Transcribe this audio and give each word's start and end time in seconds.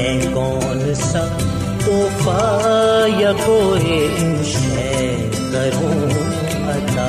میں 0.00 0.20
کون 0.34 0.94
سا 0.94 1.22
توحفہ 1.84 3.06
یا 3.18 3.32
کوئی 3.32 3.98
شے 4.44 5.16
کروں 5.52 6.10
عطا؟ 6.70 7.08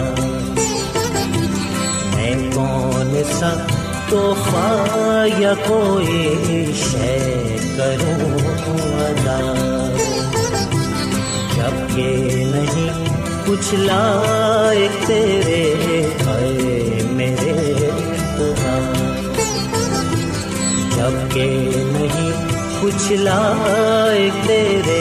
میں 2.15 2.33
کون 2.55 3.15
سا 3.31 3.53
توحفہ 4.09 5.25
یا 5.39 5.53
کوئی 5.67 6.65
شے 6.81 7.17
کروں 7.77 8.49
ادا 9.05 9.39
جبکہ 11.55 12.45
نہیں 12.45 13.05
کچھ 13.45 13.73
لائق 13.75 15.07
تیرے 15.07 15.63
پچھلا 23.01 23.37
تیرے 24.45 25.00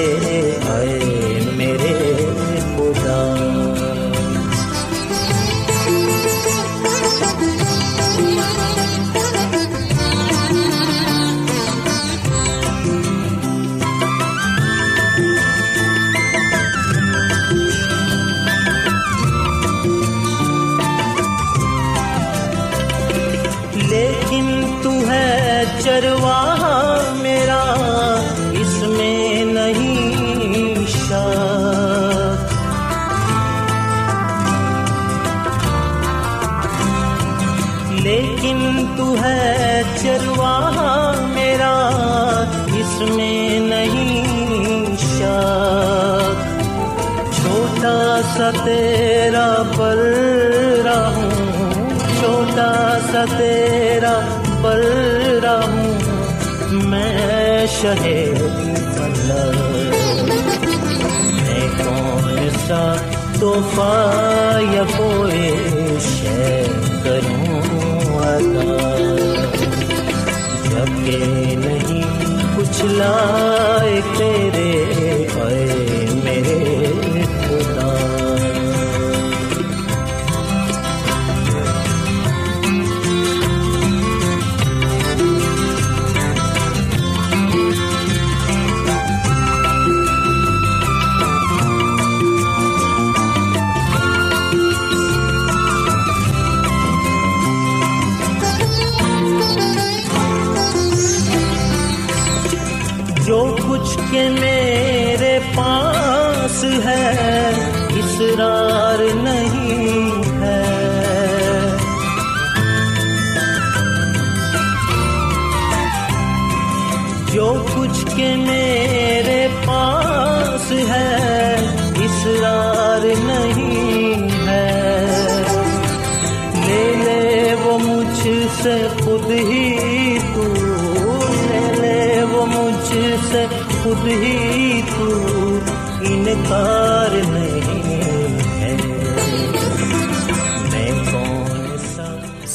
چھوٹا 53.20 53.36
تیرا 53.38 54.18
پر 54.62 54.80
رہوں 55.42 55.98
میں 56.72 57.66
شہر 57.66 58.42
میں 61.36 61.66
کون 61.78 62.48
سا 62.66 62.82
توحفہ 63.40 64.60
یا 64.72 64.82
کوئی 64.96 65.50
شے 66.00 66.62
کروں؟ 67.04 67.60
ادا، 68.22 68.96
جبکہ 70.64 71.54
نہیں 71.56 72.02
کچھ 72.56 72.84
لائق 72.84 74.20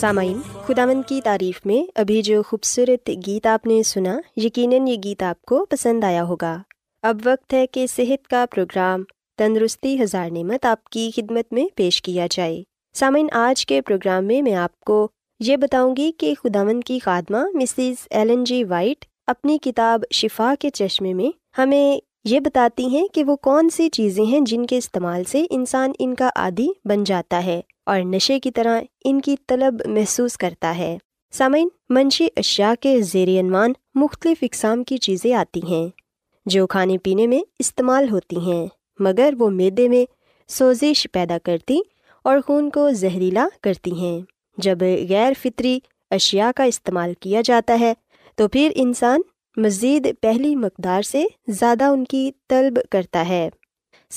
سامعین، 0.05 0.41
خداوند 0.67 1.01
کی 1.07 1.21
تعریف 1.23 1.65
میں 1.65 1.91
ابھی 1.95 2.21
جو 2.21 2.43
خوبصورت 2.43 3.09
گیت 3.27 3.45
آپ 3.45 3.65
نے 3.65 3.83
سنا، 3.83 4.19
یقیناً 4.37 4.87
یہ 4.87 4.95
گیت 5.03 5.23
آپ 5.23 5.41
کو 5.41 5.65
پسند 5.65 6.03
آیا 6.03 6.23
ہوگا۔ 6.23 6.57
اب 7.03 7.17
وقت 7.25 7.53
ہے 7.53 7.67
کہ 7.67 7.87
صحت 7.87 8.27
کا 8.27 8.45
پروگرام 8.51 9.03
تندرستی 9.37 10.03
ہزار 10.03 10.29
نعمت 10.29 10.65
آپ 10.65 10.83
کی 10.83 11.11
خدمت 11.15 11.53
میں 11.53 11.65
پیش 11.75 12.01
کیا 12.01 12.27
جائے۔ 12.31 12.63
سامعین، 12.93 13.27
آج 13.31 13.65
کے 13.65 13.81
پروگرام 13.81 14.25
میں 14.25 14.41
میں 14.41 14.55
آپ 14.55 14.79
کو 14.79 15.07
یہ 15.39 15.57
بتاؤں 15.57 15.95
گی 15.95 16.11
کہ 16.17 16.33
خداوند 16.43 16.83
کی 16.83 16.99
خادمہ 16.99 17.43
مسز 17.53 18.07
ایلن 18.09 18.43
جی 18.43 18.63
وائٹ 18.63 19.05
اپنی 19.27 19.57
کتاب 19.57 20.03
شفا 20.11 20.53
کے 20.59 20.69
چشمے 20.69 21.13
میں 21.13 21.59
ہمیں 21.61 21.99
یہ 22.25 22.39
بتاتی 22.39 22.87
ہیں 22.87 23.07
کہ 23.07 23.23
وہ 23.23 23.35
کون 23.35 23.69
سی 23.69 23.89
چیزیں 23.89 24.25
ہیں 24.25 24.39
جن 24.39 24.65
کے 24.65 24.77
استعمال 24.77 25.23
سے 25.23 25.45
انسان 25.49 25.91
ان 25.99 26.15
کا 26.15 26.29
عادی 26.35 26.67
بن 26.85 27.03
جاتا 27.03 27.45
ہے۔ 27.45 27.61
اور 27.85 27.99
نشے 27.99 28.39
کی 28.39 28.51
طرح 28.51 28.81
ان 29.05 29.21
کی 29.21 29.35
طلب 29.47 29.81
محسوس 29.85 30.37
کرتا 30.37 30.77
ہے۔ 30.77 30.97
سامعین، 31.33 31.67
منشی 31.89 32.27
اشیاء 32.37 32.73
کے 32.79 33.01
زیر 33.01 33.39
عنوان 33.39 33.73
مختلف 33.95 34.37
اقسام 34.41 34.83
کی 34.83 34.97
چیزیں 34.97 35.33
آتی 35.33 35.61
ہیں، 35.69 35.87
جو 36.45 36.67
کھانے 36.67 36.97
پینے 36.97 37.27
میں 37.27 37.39
استعمال 37.59 38.09
ہوتی 38.09 38.37
ہیں، 38.37 38.67
مگر 38.99 39.33
وہ 39.39 39.49
میدے 39.49 39.87
میں 39.89 40.05
سوزش 40.47 41.07
پیدا 41.11 41.37
کرتی 41.43 41.79
اور 42.23 42.37
خون 42.47 42.69
کو 42.69 42.91
زہریلا 42.91 43.47
کرتی 43.61 43.91
ہیں۔ 43.91 44.19
جب 44.57 44.77
غیر 45.09 45.33
فطری 45.41 45.79
اشیاء 46.11 46.49
کا 46.55 46.63
استعمال 46.63 47.13
کیا 47.19 47.41
جاتا 47.45 47.79
ہے، 47.79 47.93
تو 48.35 48.47
پھر 48.47 48.71
انسان 48.75 49.21
مزید 49.57 50.07
پہلی 50.21 50.55
مقدار 50.55 51.01
سے 51.01 51.25
زیادہ 51.47 51.83
ان 51.83 52.03
کی 52.03 52.31
طلب 52.49 52.79
کرتا 52.91 53.27
ہے۔ 53.29 53.49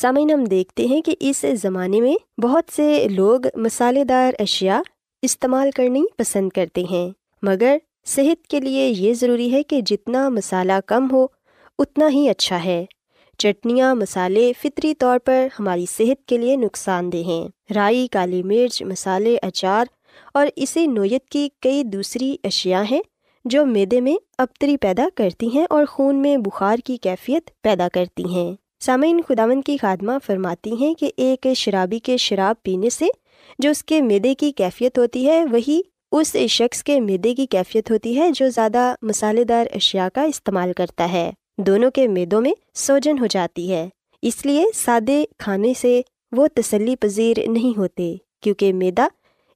سامعین، 0.00 0.31
ہم 0.31 0.45
دیکھتے 0.45 0.85
ہیں 0.87 1.03
کہ 1.03 1.15
اس 1.21 1.45
زمانے 1.62 2.00
میں 2.00 2.41
بہت 2.41 2.65
سے 2.77 3.06
لوگ 3.09 3.41
مسالے 3.55 4.05
دار 4.05 4.33
اشیاء 4.39 4.79
استعمال 5.23 5.71
کرنی 5.71 6.03
پسند 6.17 6.50
کرتے 6.50 6.85
ہیں۔ 6.91 7.11
مگر 7.43 7.77
صحت 8.06 8.47
کے 8.47 8.61
لیے 8.61 8.89
یہ 8.89 9.15
ضروری 9.15 9.53
ہے 9.53 9.62
کہ 9.62 9.81
جتنا 9.81 10.29
مسالہ 10.29 10.73
کم 10.87 11.11
ہو، 11.12 11.27
اتنا 11.79 12.09
ہی 12.09 12.29
اچھا 12.29 12.65
ہے۔ 12.65 12.85
چٹنیاں 13.39 13.95
مسالے 13.95 14.53
فطری 14.62 14.95
طور 14.95 15.19
پر 15.25 15.47
ہماری 15.61 15.87
صحت 15.87 16.27
کے 16.27 16.39
لیے 16.39 16.56
نقصان 16.56 17.12
دہ 17.12 17.17
ہیں۔ 17.17 17.49
رائی، 17.75 18.06
کالی 18.06 18.43
مرچ 18.43 18.83
مسالے 18.83 19.37
اچار 19.43 19.85
اور 20.35 20.47
اسی 20.56 20.87
نوعیت 20.87 21.29
کی 21.29 21.49
کئی 21.61 21.83
دوسری 21.83 22.37
اشیاء 22.45 22.83
ہیں 22.91 23.03
جو 23.45 23.67
میدے 23.67 24.00
میں 24.00 24.17
ابتری 24.39 24.77
پیدا 24.77 25.09
کرتی 25.15 25.49
ہیں 25.55 25.67
اور 25.71 25.85
خون 25.85 26.17
میں 26.17 26.37
بخار 26.37 26.77
کی 26.85 26.97
کیفیت 26.97 27.50
پیدا 27.62 27.89
کرتی 27.93 28.25
ہیں۔ 28.25 28.68
سامعین 28.80 29.20
خداون 29.28 29.62
کی 29.62 29.76
خادمہ 29.76 30.12
فرماتی 30.26 30.72
ہیں 30.80 30.94
کہ 30.94 31.10
ایک 31.16 31.46
شرابی 31.56 31.98
کے 31.98 32.16
شراب 32.16 32.62
پینے 32.62 32.90
سے 32.90 33.06
جو 33.58 33.70
اس 33.70 33.84
کے 33.84 34.00
میدے 34.02 34.34
کی 34.34 34.52
کیفیت 34.52 34.98
ہوتی 34.98 35.28
ہے، 35.28 35.44
وہی 35.44 35.80
اس 36.12 36.36
شخص 36.50 36.82
کے 36.82 37.00
میدے 37.00 37.34
کی 37.34 37.46
کیفیت 37.46 37.90
ہوتی 37.90 38.19
ہے 38.19 38.30
جو 38.30 38.48
زیادہ 38.48 38.94
مسالے 39.02 39.44
دار 39.44 39.66
اشیاء 39.75 40.08
کا 40.14 40.22
استعمال 40.22 40.72
کرتا 40.72 41.12
ہے۔ 41.12 41.30
دونوں 41.58 41.90
کے 41.90 42.08
میدوں 42.08 42.40
میں 42.40 42.52
سوجن 42.75 43.19
ہو 43.19 43.26
جاتی 43.26 43.72
ہے۔ 43.72 43.88
اس 44.22 44.46
لیے 44.46 44.64
سادے 44.75 45.25
کھانے 45.38 45.72
سے 45.80 46.00
وہ 46.32 46.46
تسلی 46.54 46.96
پذیر 46.96 47.36
نہیں 47.48 47.78
ہوتے، 47.78 48.16
کیونکہ 48.40 48.72
میدا 48.72 49.08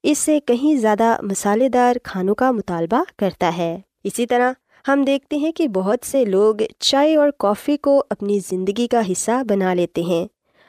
اس 0.03 0.19
سے 0.19 0.41
کہیں 0.41 0.77
زیادہ 0.77 1.17
مسالے 1.23 1.69
دار 1.69 1.97
کھانوں 2.03 2.35
کا 2.35 2.51
مطالبہ 2.51 3.03
کرتا 3.19 3.57
ہے۔ 3.57 3.79
اسی 4.05 4.27
طرح 4.27 4.53
ہم 4.89 5.03
دیکھتے 5.03 5.37
ہیں 5.37 5.53
کہ 5.53 5.69
بہت 5.69 6.07
سے 6.07 6.25
لوگ 6.25 6.55
چائے 6.79 7.17
اور 7.17 7.31
کافی 7.39 7.77
کو 7.77 8.05
اپنی 8.11 8.39
زندگی 8.49 8.87
کا 8.87 9.01
حصہ 9.13 9.43
بنا 9.49 9.75
لیتے 9.75 10.03
ہیں۔ 10.03 10.27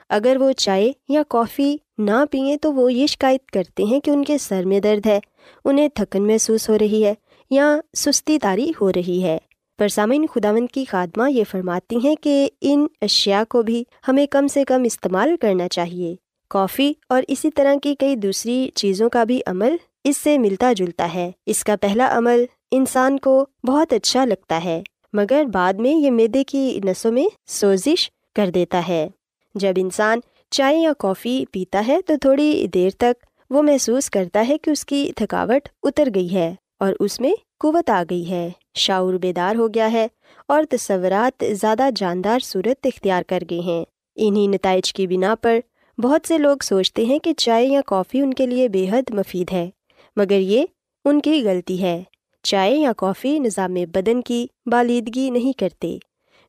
اگر 0.10 0.38
وہ 0.40 0.52
چائے 0.52 0.92
یا 1.10 1.24
کافی 1.30 1.78
نہ 1.98 2.24
پئیں 2.32 2.58
تو 2.58 2.74
وہ 2.74 2.94
یہ 2.94 3.08
شکایت 3.08 3.52
کرتے 3.52 3.84
ہیں 3.84 4.00
کہ 4.00 4.12
ان 4.12 4.24
کے 4.24 4.38
سر 4.38 4.66
میں 4.66 4.80
درد 4.80 5.08
ہے، 5.08 5.20
انہیں 5.66 5.88
تھکن 5.96 6.28
محسوس 6.28 6.70
ہو 6.70 6.78
رہی 6.80 7.06
ہے 7.06 7.14
یا 7.50 7.78
سستی 7.98 8.40
تاری 8.40 8.72
ہو 8.82 8.92
رہی 8.92 9.24
ہے۔ 9.24 9.38
پر 9.78 9.88
سامعین، 9.88 10.26
خداوند 10.36 10.68
کی 10.74 10.86
خادمہ 10.86 11.32
یہ 11.32 11.44
فرماتی 11.52 11.98
ہیں 12.04 12.16
کہ 12.16 12.50
ان 12.62 12.88
اشیاء 13.02 13.44
کو 13.50 13.62
بھی 13.62 13.84
ہمیں 14.08 14.26
کم 14.26 14.48
سے 14.48 14.64
کم 14.64 14.84
استعمال 14.84 15.36
کرنا 15.42 15.68
چاہیے۔ 15.68 16.16
کافی 16.50 16.94
اور 17.10 17.24
اسی 17.28 17.52
طرح 17.52 17.76
کی 17.84 17.96
کئی 17.96 18.16
دوسری 18.16 18.70
چیزوں 18.76 19.10
کا 19.10 19.24
بھی 19.24 19.42
عمل 19.46 19.76
اس 20.04 20.18
سے 20.18 20.38
ملتا 20.38 20.74
جلتا 20.74 21.14
ہے۔ 21.14 21.32
اس 21.46 21.64
کا 21.64 21.76
پہلا 21.82 22.18
عمل 22.18 22.46
انسان 22.76 23.20
کو 23.20 23.46
بہت 23.68 23.94
اچھا 23.94 24.26
لگتا 24.26 24.64
ہے، 24.64 24.82
مگر 25.14 25.44
بعد 25.54 25.74
میں 25.74 25.92
یہ 25.92 26.12
میدے 26.12 26.44
کی 26.44 26.80
نسوں 26.84 27.12
میں 27.12 27.26
سوزش 27.48 28.10
کر 28.36 28.50
دیتا 28.50 28.88
ہے۔ 28.88 29.08
جب 29.56 29.74
انسان 29.76 30.20
چائے 30.52 30.78
یا 30.78 30.92
کافی 31.00 31.46
پیتا 31.52 31.84
ہے 31.88 32.02
تو 32.02 32.14
تھوڑی 32.22 32.68
دیر 32.74 32.90
تک 32.90 33.26
وہ 33.50 33.62
محسوس 33.62 34.10
کرتا 34.10 34.46
ہے 34.50 34.58
کہ 34.58 34.70
اس 34.70 34.86
کی 34.86 35.12
تھکاوٹ 35.16 35.70
اتر 35.84 36.08
گئی 36.16 36.34
ہے 36.34 36.56
اور 36.80 36.94
اس 37.00 37.20
میں 37.20 37.34
قوت 37.60 37.90
آ 37.90 38.04
گئی 38.10 38.30
ہے۔ 38.30 38.50
شعور 38.76 39.14
بیدار 39.14 39.56
ہو 39.56 39.68
گیا 39.68 39.92
ہے 39.92 40.08
اور 40.48 40.64
تصورات 40.70 41.44
زیادہ 41.52 41.90
جاندار 41.96 42.40
صورت 42.40 42.86
اختیار 42.86 43.24
کر 43.28 43.44
گئے 43.50 43.60
ہیں۔ 43.60 43.86
انہیں 44.16 44.48
نتائج 44.48 44.94
کی 44.94 45.08
بنا 45.08 45.36
پر 45.42 45.60
بہت 45.98 46.28
سے 46.28 46.38
لوگ 46.38 46.58
سوچتے 46.64 47.06
ہیں 47.06 47.20
کہ 47.20 47.34
چائے 47.34 47.66
یا 47.66 47.82
کافی 47.86 48.22
ان 48.22 48.34
کے 48.34 48.46
لیے 48.46 48.70
بے 48.70 48.86
حد 48.92 49.14
مفید 49.14 49.52
ہے، 49.52 49.70
مگر 50.16 50.40
یہ 50.40 50.66
ان 51.06 51.22
کی 51.22 51.44
غلطی 51.44 51.82
ہے۔ 51.82 52.04
چائے 52.44 52.76
یا 52.76 52.94
کافی 52.98 53.40
نظام 53.40 53.74
بدن 53.74 54.22
کی 54.22 54.48
بالیدگی 54.66 55.30
نہیں 55.30 55.60
کرتے۔ 55.60 55.98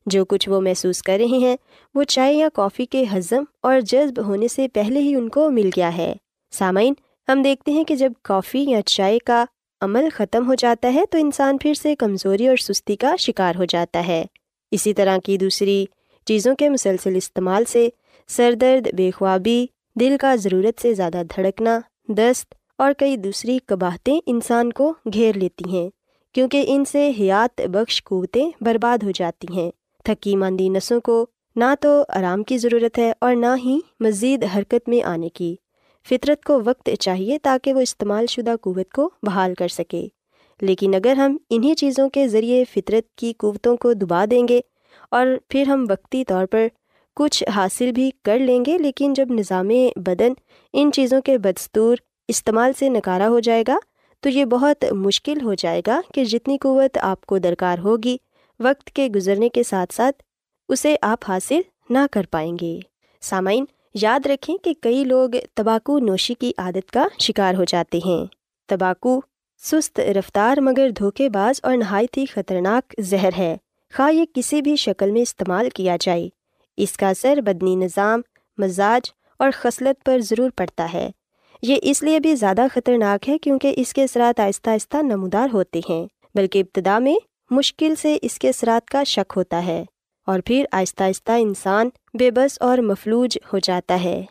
جو 0.05 0.25
کچھ 0.25 0.49
وہ 0.49 0.61
محسوس 0.61 1.01
کر 1.01 1.17
رہے 1.17 1.37
ہیں، 1.37 1.55
وہ 1.95 2.03
چائے 2.03 2.33
یا 2.33 2.49
کافی 2.53 2.85
کے 2.85 3.03
ہضم 3.13 3.43
اور 3.61 3.79
جذب 3.79 4.27
ہونے 4.27 4.47
سے 4.47 4.67
پہلے 4.67 4.99
ہی 4.99 5.15
ان 5.15 5.29
کو 5.29 5.51
مل 5.51 5.69
گیا 5.77 5.97
ہے۔ 5.97 6.13
سامعین، 6.51 6.93
ہم 7.27 7.41
دیکھتے 7.41 7.71
ہیں 7.71 7.83
کہ 7.83 7.95
جب 7.95 8.11
کافی 8.23 8.59
یا 8.59 8.81
چائے 8.81 9.19
کا 9.19 9.45
عمل 9.81 10.09
ختم 10.13 10.47
ہو 10.47 10.53
جاتا 10.53 10.93
ہے 10.93 11.03
تو 11.09 11.17
انسان 11.17 11.57
پھر 11.57 11.73
سے 11.73 11.95
کمزوری 11.95 12.47
اور 12.47 12.57
سستی 12.57 12.95
کا 12.95 13.15
شکار 13.19 13.55
ہو 13.55 13.65
جاتا 13.65 14.07
ہے۔ 14.07 14.25
اسی 14.71 14.93
طرح 14.93 15.17
کی 15.25 15.37
دوسری 15.37 15.85
چیزوں 16.25 16.55
کے 16.55 16.69
مسلسل 16.69 17.15
استعمال 17.15 17.63
سے 17.65 17.89
سر 18.27 18.53
درد، 18.53 18.87
بے 18.93 19.11
خوابی، 19.11 19.65
دل 19.99 20.15
کا 20.21 20.35
ضرورت 20.35 20.81
سے 20.81 20.93
زیادہ 20.93 21.21
دھڑکنا، 21.35 21.79
دست 22.09 22.53
اور 22.77 22.93
کئی 22.93 23.17
دوسری 23.17 23.57
قباہتیں 23.65 24.19
انسان 24.25 24.73
کو 24.73 24.93
گھیر 25.13 25.37
لیتی 25.37 25.69
ہیں، 25.71 25.89
کیونکہ 26.33 26.63
ان 26.67 26.85
سے 26.85 27.11
حیات 27.19 27.61
بخش 27.61 28.03
قوتیں 28.03 28.49
برباد 28.61 29.03
ہو 29.03 29.11
جاتی 29.11 29.47
ہیں۔ 29.53 29.71
تھکی 30.03 30.35
ماندی 30.35 30.69
نسوں 30.69 30.99
کو 31.01 31.25
نہ 31.55 31.73
تو 31.81 32.03
آرام 32.09 32.43
کی 32.43 32.57
ضرورت 32.57 32.97
ہے 32.97 33.13
اور 33.21 33.35
نہ 33.35 33.55
ہی 33.65 33.79
مزید 33.99 34.43
حرکت 34.55 34.89
میں 34.89 35.01
آنے 35.03 35.29
کی۔ 35.29 35.55
فطرت 36.09 36.43
کو 36.43 36.59
وقت 36.65 36.89
چاہیے 36.99 37.39
تاکہ 37.39 37.73
وہ 37.73 37.79
استعمال 37.79 38.25
شدہ 38.25 38.55
قوت 38.61 38.91
کو 38.91 39.09
بحال 39.23 39.53
کر 39.53 39.67
سکے۔ 39.67 40.07
لیکن 40.61 40.95
اگر 40.95 41.15
ہم 41.17 41.37
انہیں 41.49 41.73
چیزوں 41.73 42.09
کے 42.09 42.27
ذریعے 42.27 42.63
فطرت 42.63 43.15
کی 43.15 43.33
قوتوں 43.33 43.77
کو 43.77 43.93
دبا 43.93 44.25
دیں 44.31 44.47
گے 44.47 44.59
اور 45.11 45.27
پھر 45.49 45.67
ہم 45.67 45.85
وقتی 45.89 46.23
طور 46.25 46.45
پر 46.45 46.67
کچھ 47.15 47.43
حاصل 47.55 47.91
بھی 47.91 48.11
کر 48.23 48.39
لیں 48.39 48.63
گے، 48.67 48.77
لیکن 48.77 49.13
جب 49.13 49.31
نظام 49.31 49.69
بدن 49.95 50.33
ان 50.73 50.91
چیزوں 50.91 51.21
کے 51.21 51.37
بدستور 51.37 51.97
استعمال 52.27 52.71
سے 52.79 52.89
نکارا 52.89 53.27
ہو 53.27 53.39
جائے 53.39 53.63
گا 53.67 53.77
تو 54.19 54.29
یہ 54.29 54.45
بہت 54.45 54.85
مشکل 54.91 55.41
ہو 55.41 55.53
جائے 55.53 55.81
گا 55.87 56.01
کہ 56.13 56.25
جتنی 56.25 56.57
قوت 56.57 56.97
آپ 57.01 57.25
کو 57.25 57.37
درکار 57.37 57.79
ہوگی، 57.79 58.17
وقت 58.59 58.87
کے 58.87 59.07
گزرنے 59.07 59.49
کے 59.49 59.63
ساتھ 59.63 59.93
ساتھ 59.93 60.23
اسے 60.69 60.95
آپ 61.01 61.19
حاصل 61.27 61.61
نہ 61.89 61.97
کر 62.11 62.21
پائیں 62.31 62.57
گے۔ 62.61 62.79
سامعین، 63.21 63.65
یاد 63.93 64.25
رکھیں 64.25 64.57
کہ 64.57 64.73
کئی 64.81 65.03
لوگ 65.03 65.29
تباکو 65.53 65.99
نوشی 65.99 66.33
کی 66.33 66.51
عادت 66.57 66.91
کا 66.91 67.07
شکار 67.19 67.55
ہو 67.55 67.63
جاتے 67.63 67.99
ہیں۔ 68.05 68.25
تباکو 68.67 69.21
سست 69.63 69.99
رفتار 69.99 70.57
مگر 70.57 70.89
دھوکے 70.89 71.29
باز 71.29 71.59
اور 71.63 71.77
نہایت 71.77 72.17
ہی 72.17 72.25
خطرناک 72.25 72.95
زہر 72.99 73.29
ہے۔ 73.37 73.57
خواہ 73.93 74.13
یہ 74.13 74.25
کسی 74.33 74.61
بھی 74.61 74.75
شکل 74.75 75.11
میں 75.11 75.21
استعمال 75.21 75.69
کیا 75.69 75.97
جائے۔ 76.01 76.29
اس 76.77 76.97
کا 76.97 77.09
اثر 77.09 77.41
بدنی 77.41 77.75
نظام، 77.75 78.21
مزاج 78.57 79.11
اور 79.39 79.49
خصلت 79.53 80.05
پر 80.05 80.19
ضرور 80.19 80.49
پڑتا 80.49 80.93
ہے۔ 80.93 81.09
یہ 81.67 81.75
اس 81.81 82.03
لیے 82.03 82.19
بھی 82.19 82.35
زیادہ 82.35 82.61
خطرناک 82.73 83.29
ہے 83.29 83.37
کیونکہ 83.37 83.73
اس 83.77 83.93
کے 83.93 84.03
اثرات 84.03 84.39
آہستہ 84.39 84.69
آہستہ 84.69 84.97
نمودار 85.01 85.47
ہوتے 85.53 85.79
ہیں، 85.89 86.07
بلکہ 86.35 86.59
ابتدا 86.59 86.99
میں 86.99 87.15
مشکل 87.49 87.93
سے 88.01 88.17
اس 88.21 88.39
کے 88.39 88.49
اثرات 88.49 88.89
کا 88.89 89.03
شک 89.03 89.33
ہوتا 89.35 89.65
ہے 89.65 89.85
اور 90.27 90.39
پھر 90.45 90.65
آہستہ 90.71 91.03
آہستہ 91.03 91.31
انسان 91.31 91.89
بے 92.13 92.31
بس 92.31 92.57
اور 92.59 92.77
مفلوج 92.77 93.37
ہو 93.53 93.59
جاتا 93.59 94.03
ہے۔ 94.03 94.25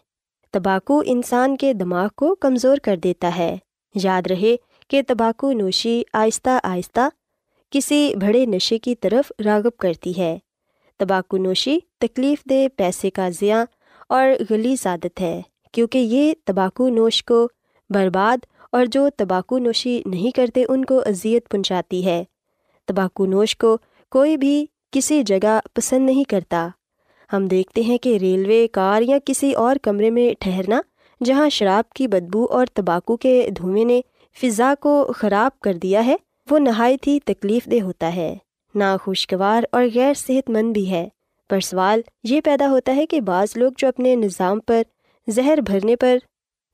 تباکو 0.51 1.03
انسان 1.07 1.57
کے 1.57 1.73
دماغ 1.73 2.09
کو 2.17 2.35
کمزور 2.35 2.77
کر 2.77 2.97
دیتا 2.97 3.37
ہے۔ 3.37 3.57
یاد 3.95 4.27
رہے 4.27 4.57
کہ 4.91 5.03
تباکو 5.07 5.53
نوشی 5.53 6.03
آہستہ 6.13 6.59
آہستہ 6.63 7.09
کسی 7.71 8.15
بڑے 8.21 8.47
نشے 8.47 8.79
کی 8.79 8.95
طرف 8.95 9.33
راغب 9.45 9.77
کرتی 9.77 10.19
ہے۔ 10.19 10.39
تباکو 10.99 11.37
نوشی 11.37 11.79
تکلیف 11.99 12.45
دہ 12.51 12.67
پیسے 12.77 13.11
کا 13.11 13.29
ضیاع 13.29 13.65
اور 14.09 14.29
گلی 14.51 14.75
عادت 14.85 15.21
ہے۔ 15.21 15.43
کیونکہ 15.75 15.99
یہ 15.99 16.35
تباکو 16.45 16.89
نوش 16.89 17.25
کو 17.25 17.49
برباد 17.91 18.45
اور 18.73 18.87
جو 18.87 19.09
تباکو 19.17 19.59
نوشی 19.59 20.03
نہیں 20.07 20.37
کرتے 20.37 20.65
ان 20.69 20.85
کو 20.85 20.99
اذیت 20.99 21.49
پہنچاتی 21.49 22.07
ہے۔ 22.07 22.25
تباکو 22.89 23.27
نوش 23.27 23.57
کو 23.57 23.79
کوئی 24.11 24.37
بھی 24.37 24.67
کسی 24.93 25.23
جگہ 25.23 25.61
پسند 25.75 26.07
نہیں 26.07 26.25
کرتا۔ 26.25 26.69
ہم 27.33 27.47
دیکھتے 27.47 27.81
ہیں 27.81 27.99
کہ 27.99 28.17
ریلوے 28.17 28.69
کار 28.69 29.03
یا 29.03 29.19
کسی 29.25 29.53
اور 29.53 29.77
کمرے 29.83 30.11
میں 30.11 30.35
ٹھہرنا 30.41 30.81
جہاں 31.25 31.49
شراب 31.49 31.93
کی 31.93 32.09
بدبو 32.09 32.47
اور 32.51 32.67
تباکو 32.75 33.17
کے 33.17 33.49
دھوئیں 33.57 33.85
نے 33.85 34.01
فضا 34.43 34.75
کو 34.81 35.13
خراب 35.17 35.61
کر 35.61 35.75
دیا 35.75 36.07
ہے، 36.07 36.17
وہ 36.51 36.59
نہایت 36.59 37.07
ہی 37.07 37.19
تکلیف 37.25 37.67
دہ 37.67 37.83
ہوتا 37.83 38.17
ہے۔ 38.17 38.37
ناخوشگوار 38.75 39.63
اور 39.73 39.85
غیر 39.95 40.15
صحت 40.15 40.51
مند 40.51 40.73
بھی 40.73 40.91
ہے۔ 40.91 41.09
پر 41.51 41.61
سوال 41.61 42.01
یہ 42.25 42.41
پیدا 42.41 42.71
ہوتا 42.71 42.97
ہے 42.97 43.07
کہ 43.07 43.21
بعض 43.21 43.49
لوگ 43.57 43.73
جو 43.77 43.89
اپنے 43.89 44.17
نظام 44.17 44.61
پر 44.61 44.83
زہر 45.27 45.59
بھرنے 45.61 45.97
پر 45.97 46.17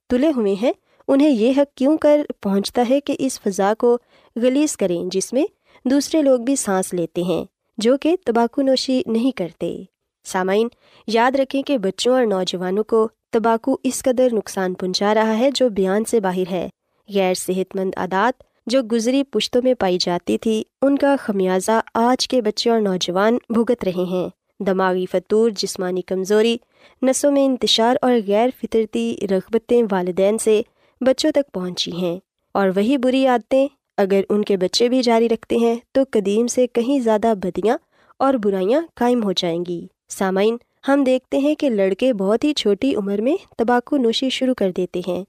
تلے 0.08 0.30
ہوئے 0.36 0.54
ہیں۔ 0.62 0.72
انہیں 1.08 1.30
یہ 1.30 1.52
حق 1.56 1.76
کیوں 1.76 1.98
کر 1.98 2.20
پہنچتا 2.42 2.84
ہے 2.90 3.00
کہ 3.00 3.16
اس 3.18 3.40
فضا 3.40 3.72
کو 3.78 3.98
گلیز 4.36 4.76
کریں 4.76 5.04
جس 5.10 5.32
میں 5.32 5.44
دوسرے 5.84 6.22
لوگ 6.22 6.40
بھی 6.40 6.56
سانس 6.56 6.94
لیتے 6.94 7.22
ہیں، 7.22 7.44
جو 7.78 7.96
کہ 7.96 8.16
تباکو 8.26 8.62
نوشی 8.62 9.02
نہیں 9.06 9.30
کرتے۔ 9.30 9.82
سامعین، 10.24 10.68
یاد 11.06 11.36
رکھیں 11.36 11.62
کہ 11.62 11.78
بچوں 11.78 12.14
اور 12.14 12.26
نوجوانوں 12.26 12.84
کو 12.84 13.08
تباکو 13.32 13.76
اس 13.84 14.02
قدر 14.02 14.28
نقصان 14.32 14.74
پہنچا 14.74 15.14
رہا 15.14 15.38
ہے 15.38 15.50
جو 15.54 15.68
بیان 15.68 16.04
سے 16.04 16.20
باہر 16.20 16.50
ہے۔ 16.50 16.68
غیر 17.08 17.34
صحت 17.34 17.76
مند 17.76 17.90
عادات 17.96 18.42
جو 18.66 18.82
گزری 18.82 19.24
پشتوں 19.24 19.60
میں 19.64 19.74
پائی 19.74 19.98
جاتی 20.00 20.38
تھی، 20.38 20.62
ان 20.82 20.98
کا 20.98 21.16
خمیازہ 21.18 21.80
آج 21.94 22.28
کے 22.28 22.42
بچے 22.42 22.70
اور 22.70 22.80
نوجوان 22.80 23.38
بھگت 23.48 23.84
رہے 23.84 24.04
ہیں۔ 24.04 24.28
دماغی 24.60 25.06
فطور 25.06 25.50
جسمانی 25.50 26.02
کمزوری 26.02 26.56
نسوں 27.02 27.32
میں 27.32 27.46
انتشار 27.46 27.96
اور 28.02 28.12
غیر 28.26 28.48
فطرتی 28.62 29.16
رغبتیں 29.30 29.82
والدین 29.90 30.38
سے 30.38 30.62
بچوں 31.00 31.32
تک 31.32 31.52
پہنچی 31.52 31.92
ہیں 31.92 32.18
اور 32.54 32.68
وہی 32.76 32.98
بری 32.98 33.26
عادتیں 33.26 33.68
اگر 33.96 34.20
ان 34.28 34.44
کے 34.44 34.56
بچے 34.56 34.88
بھی 34.88 35.02
جاری 35.02 35.28
رکھتے 35.28 35.56
ہیں 35.56 35.74
تو 35.92 36.00
قدیم 36.10 36.46
سے 36.46 36.66
کہیں 36.66 37.00
زیادہ 37.00 37.34
بدیاں 37.42 37.78
اور 38.18 38.34
برائیاں 38.34 38.80
قائم 38.94 39.24
ہو 39.24 39.32
جائیں 39.32 39.64
گی۔ 39.68 39.86
سامعین، 40.08 40.56
ہم 40.88 41.04
دیکھتے 41.04 41.38
ہیں 41.38 41.54
کہ 41.54 41.70
لڑکے 41.70 42.12
بہت 42.12 42.44
ہی 42.44 42.54
چھوٹی 42.54 42.94
عمر 42.94 43.20
میں 43.20 43.36
تمباکو 43.58 43.96
نوشی 43.96 44.30
شروع 44.30 44.54
کر 44.54 44.70
دیتے 44.76 45.00
ہیں 45.08 45.24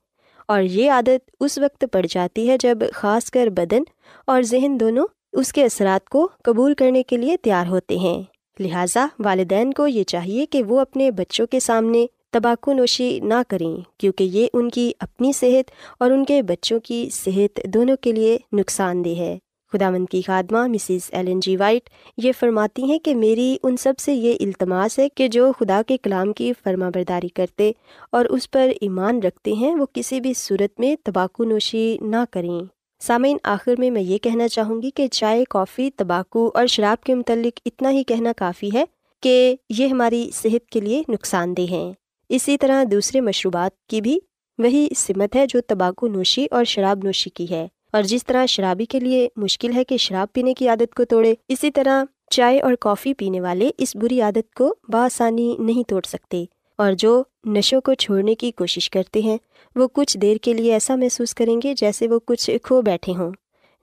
اور 0.48 0.62
یہ 0.62 0.92
عادت 0.92 1.32
اس 1.40 1.58
وقت 1.58 1.86
پڑ 1.92 2.06
جاتی 2.10 2.50
ہے 2.50 2.58
جب 2.60 2.78
خاص 2.94 3.32
کر 3.32 3.48
بدن 3.48 3.84
اور 4.28 4.42
ذہن 4.42 4.78
دونوں 4.80 5.08
اس 5.34 5.54
کے 5.54 5.66
اثرات 5.66 6.10
کو 6.10 6.30
قبول 6.44 6.74
کرنے 6.74 7.04
کے 7.04 7.18
لیے 7.18 7.38
تیار 7.38 7.68
ہوتے 7.68 7.98
ہیں۔ 7.98 8.24
لہٰذا 8.62 9.08
والدین 9.20 9.74
کو 9.74 9.88
یہ 9.88 10.04
چاہیے 10.04 10.46
کہ 10.46 10.64
وہ 10.64 10.80
اپنے 10.80 11.12
بچوں 11.12 11.48
کے 11.48 11.60
سامنے 11.60 12.06
تمباکو 12.32 12.74
نوشی 12.74 13.20
نہ 13.20 13.42
کریں، 13.48 14.00
کیونکہ 14.00 14.24
یہ 14.24 14.48
ان 14.54 14.70
کی 14.70 14.92
اپنی 15.00 15.32
صحت 15.34 15.72
اور 16.00 16.12
ان 16.12 16.26
کے 16.26 16.42
بچوں 16.42 16.80
کی 16.80 17.10
صحت 17.12 17.60
دونوں 17.66 17.96
کے 18.02 18.12
لیے 18.12 18.38
نقصان 18.54 19.06
دہ 19.06 19.10
ہے۔ 19.10 19.38
خدا 19.74 19.90
مند 19.90 20.06
کی 20.12 20.22
خادمہ 20.22 20.68
مسز 20.68 21.10
ایلن 21.12 21.40
جی 21.40 21.56
وائٹ 21.58 21.90
یہ 22.18 22.32
فرماتی 22.40 22.84
ہیں 22.84 23.00
کہ 23.00 23.16
میری 23.16 23.58
ان 23.64 23.78
سب 23.78 23.94
سے 24.00 24.14
یہ 24.14 24.34
التماس 24.40 25.00
ہے 25.00 25.10
کہ 25.10 25.28
جو 25.28 25.52
خدا 25.60 25.82
کے 25.88 25.98
کلام 25.98 26.34
کی 26.34 26.52
فرما 26.64 26.90
برداری 26.90 27.28
کرتے 27.28 27.72
اور 28.12 28.26
اس 28.26 28.52
پر 28.52 28.70
ایمان 28.82 29.20
رکھتے 29.20 29.54
ہیں، 29.54 29.76
وہ 29.76 29.86
کسی 29.94 30.20
بھی 30.22 30.34
صورت 30.34 30.80
میں 30.80 30.96
تمباکو 31.04 31.44
نوشی 31.44 31.98
نہ 32.02 32.24
کریں۔ 32.32 32.60
سامعین، 33.02 33.38
آخر 33.44 33.74
میں 33.78 33.92
میں 33.92 34.02
یہ 34.02 34.18
کہنا 34.18 34.48
چاہوں 34.48 34.82
گی 34.82 34.90
کہ 34.92 35.08
چائے، 35.08 35.44
کافی 35.50 35.92
تمباکو 35.92 36.52
اور 36.54 36.68
شراب 36.68 37.04
کے 37.04 37.16
متعلق 37.16 37.60
اتنا 37.66 37.92
ہی 37.92 38.04
کہنا 38.04 38.34
کافی 38.38 38.70
ہے 38.74 38.84
کہ 39.22 39.56
یہ 39.70 39.88
ہماری 39.88 40.30
صحت 40.34 40.70
کے 40.70 40.80
لیے 40.80 41.04
نقصان 41.08 41.58
دہ 41.58 41.62
ہیں۔ 41.62 41.94
اسی 42.30 42.58
طرح 42.58 42.84
دوسرے 42.92 43.22
مشروبات 43.22 43.88
کی 43.88 44.02
بھی 44.02 44.20
وہی 44.58 44.88
سمت 44.96 45.36
ہے 45.36 45.46
جو 45.46 45.62
تمباکو 45.62 46.08
نوشی 46.08 46.46
اور 46.52 46.64
شراب 46.64 47.00
نوشی 47.04 47.30
کی 47.30 47.50
ہے۔ 47.50 47.68
اور 47.94 48.04
جس 48.04 48.26
طرح 48.26 48.46
شرابی 48.46 48.86
کے 48.86 49.00
لیے 49.00 49.30
مشکل 49.36 49.76
ہے 49.76 49.84
کہ 49.84 49.98
شراب 49.98 50.34
پینے 50.34 50.54
کی 50.54 50.68
عادت 50.68 50.94
کو 50.94 51.06
توڑے، 51.06 51.34
اسی 51.48 51.72
طرح 51.72 52.04
چائے 52.30 52.60
اور 52.60 52.74
کافی 52.74 53.14
پینے 53.14 53.42
والے 53.42 53.70
اس 53.78 53.96
بری 53.96 54.22
عادت 54.22 54.54
کو 54.54 54.76
بآسانی 54.88 55.56
نہیں 55.60 55.90
توڑ 55.90 56.02
سکتے۔ 56.06 56.46
اور 56.78 56.94
جو 56.94 57.24
نشوں 57.46 57.82
کو 57.82 57.94
چھوڑنے 57.94 58.36
کی 58.36 58.52
کوشش 58.52 58.90
کرتے 58.90 59.22
ہیں۔ 59.22 59.38
وہ 59.76 59.88
کچھ 59.94 60.18
دیر 60.18 60.38
کے 60.38 60.54
لیے 60.54 60.74
ایسا 60.74 60.96
محسوس 60.96 61.34
کریں 61.36 61.62
گے 61.64 61.74
جیسے 61.74 62.08
وہ 62.08 62.20
کچھ 62.26 62.58
کھو 62.64 62.82
بیٹھے 62.82 63.14
ہوں۔ 63.14 63.32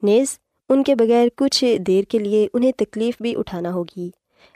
نیز، 0.03 0.39
ان 0.69 0.83
کے 0.83 0.95
بغیر 0.95 1.29
کچھ 1.37 1.77
دیر 1.87 2.05
کے 2.05 2.19
لیے 2.19 2.49
انہیں 2.55 2.73
تکلیف 2.77 3.15
بھی 3.23 3.35
اٹھانا 3.37 3.73
ہوگی۔ 3.73 4.11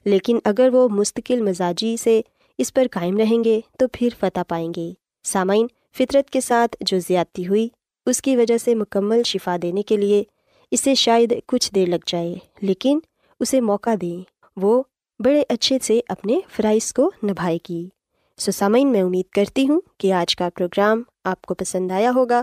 لیکن 0.04 0.38
اگر 0.44 0.68
وہ 0.72 0.88
مستقل 0.88 1.40
مزاجی 1.40 1.96
سے 1.96 2.20
اس 2.58 2.74
پر 2.74 2.86
قائم 2.90 3.16
رہیں 3.16 3.44
گے، 3.44 3.60
تو 3.78 3.86
پھر 3.92 4.08
فتح 4.20 4.40
پائیں 4.48 4.72
گے۔ 4.76 4.92
سامعین، 5.24 5.66
فطرت 5.98 6.30
کے 6.30 6.40
ساتھ 6.40 6.76
جو 6.80 6.98
زیادتی 6.98 7.46
ہوئی، 7.46 7.68
اس 8.06 8.22
کی 8.22 8.36
وجہ 8.36 8.58
سے 8.58 8.74
مکمل 8.74 9.22
شفا 9.22 9.56
دینے 9.62 9.82
کے 9.82 9.96
لیے 9.96 10.22
اسے 10.70 10.94
شاید 10.94 11.34
کچھ 11.46 11.74
دیر 11.74 11.88
لگ 11.88 12.04
جائے، 12.06 12.34
لیکن 12.60 12.98
اسے 13.40 13.60
موقع 13.60 13.90
دیں۔ 14.00 14.46
وہ 14.56 14.82
بڑے 15.18 15.42
اچھے 15.48 15.78
سے 15.82 16.00
اپنے 16.08 16.40
فرائض 16.56 16.92
کو 16.92 17.10
نبھائے 17.24 17.58
گی۔ 17.68 17.88
سو 18.36 18.50
سامعین، 18.50 18.92
میں 18.92 19.02
امید 19.02 19.30
کرتی 19.32 19.68
ہوں 19.68 19.80
کہ 19.98 20.12
آج 20.12 20.36
کا 20.36 20.48
پروگرام 20.54 21.02
آپ 21.24 21.42
کو 21.42 21.54
پسند 21.54 21.92
آیا 21.92 22.10
ہوگا 22.14 22.42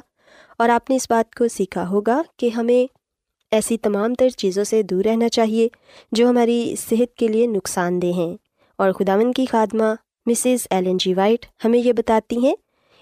اور 0.58 0.69
آپ 0.69 0.89
نے 0.89 0.96
اس 0.96 1.08
بات 1.10 1.36
کو 1.36 1.48
سیکھا 1.48 1.89
ہوگا 1.89 2.22
کہ 2.38 2.50
ہمیں 2.50 2.93
ایسی 3.51 3.77
تمام 3.77 4.13
تر 4.13 4.29
چیزوں 4.29 4.63
سے 4.63 4.84
دور 4.84 5.03
رہنا 5.03 5.29
چاہیے 5.29 5.67
جو 6.12 6.29
ہماری 6.29 6.75
صحت 6.89 7.15
کے 7.15 7.27
لیے 7.27 7.48
نقصان 7.48 8.01
دہ 8.01 8.08
ہیں۔ 8.08 8.38
اور 8.77 8.91
خداون 8.91 9.31
کی 9.31 9.46
خادمہ 9.46 9.93
مسز 10.25 10.67
ایلن 10.69 10.98
جی 10.98 11.13
وائٹ 11.13 11.46
ہمیں 11.65 11.79
یہ 11.79 11.93
بتاتی 11.93 12.38
ہیں 12.38 12.55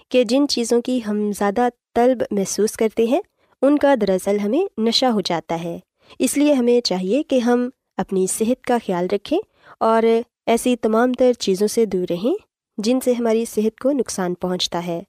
کہ 0.08 0.24
جن 0.24 0.48
چیزوں 0.48 0.82
کی 0.82 1.00
ہم 1.06 1.32
زیادہ 1.32 1.68
طلب 1.94 2.22
محسوس 2.30 2.72
کرتے 2.72 3.04
ہیں، 3.04 3.20
ان 3.62 3.78
کا 3.78 3.94
دراصل 4.00 4.38
ہمیں 4.38 4.80
نشہ 4.80 5.06
ہو 5.06 5.20
جاتا 5.20 5.62
ہے۔ 5.64 5.78
اس 6.18 6.36
لیے 6.36 6.52
ہمیں 6.52 6.80
چاہیے 6.80 7.22
کہ 7.22 7.38
ہم 7.38 7.68
اپنی 7.96 8.26
صحت 8.26 8.64
کا 8.64 8.78
خیال 8.86 9.06
رکھیں 9.12 9.38
اور 9.80 10.02
ایسی 10.46 10.76
تمام 10.76 11.12
تر 11.12 11.32
چیزوں 11.32 11.66
سے 11.66 11.84
دور 11.84 12.06
رہیں۔ 12.10 12.47
جن 12.78 12.98
سے 13.00 13.12
ہماری 13.12 13.44
صحت 13.44 13.78
کو 13.78 13.92
نقصان 13.92 14.34
پہنچتا 14.34 14.86
ہے۔ 14.86 15.02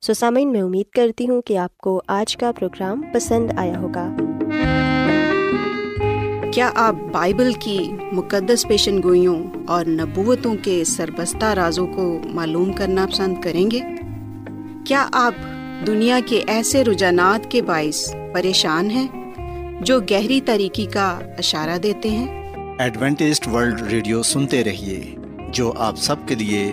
سو 0.00 0.14
سامعین 0.14 0.52
میں 0.52 0.62
امید 0.62 0.94
کرتی 0.94 1.28
ہوں 1.28 1.42
کہ 1.42 1.58
آپ 1.58 1.78
کو 1.78 2.02
آج 2.06 2.36
کا 2.36 2.52
پروگرام 2.52 3.02
پسند 3.12 3.50
آیا 3.56 3.80
ہوگا۔ 3.80 4.16
کیا 6.52 6.70
آپ 6.74 6.94
بائبل 7.12 7.52
کی 7.52 7.90
مقدس 8.12 8.68
پیشن 8.68 9.02
گوئیوں 9.02 9.44
اور 9.66 9.84
نبوتوں 9.84 10.54
کے 10.62 10.84
سربستہ 10.86 11.44
رازوں 11.44 11.86
کو 11.86 12.18
معلوم 12.24 12.72
کرنا 12.72 13.06
پسند 13.12 13.42
کریں 13.42 13.70
گے؟ 13.70 13.80
کیا 14.86 15.08
آپ 15.12 15.34
دنیا 15.86 16.20
کے 16.26 16.42
ایسے 16.46 16.84
رجحانات 16.84 17.50
کے 17.50 17.62
باعث 17.62 18.14
پریشان 18.32 18.90
ہیں 18.90 19.34
جو 19.80 20.00
گہری 20.00 20.40
طریقے 20.40 20.84
کا 20.84 21.18
اشارہ 21.38 21.78
دیتے 21.78 22.08
ہیں؟ 22.10 22.52
ایڈوینٹسٹ 22.78 23.48
ورلڈ 23.48 23.82
ریڈیو 23.82 24.22
سنتے 24.22 24.64
رہیے 24.64 25.14
جو 25.48 25.72
آپ 25.76 25.96
سب 25.96 26.16
کے 26.26 26.34
لیے 26.34 26.72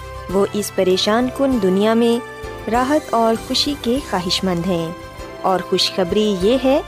وہ 0.33 0.45
اس 0.53 0.71
پریشان 0.75 1.27
کن 1.37 1.61
دنیا 1.61 1.93
میں 1.93 2.41
راحت 2.69 3.13
اور 3.13 3.35
خوشی 3.47 3.73
کے 3.81 3.99
خواہش 4.09 4.43
مند 4.43 4.67
ہیں۔ 4.67 4.91
اور 5.41 5.59
خوشخبری 5.69 6.35
یہ 6.41 6.57
ہے 6.63 6.81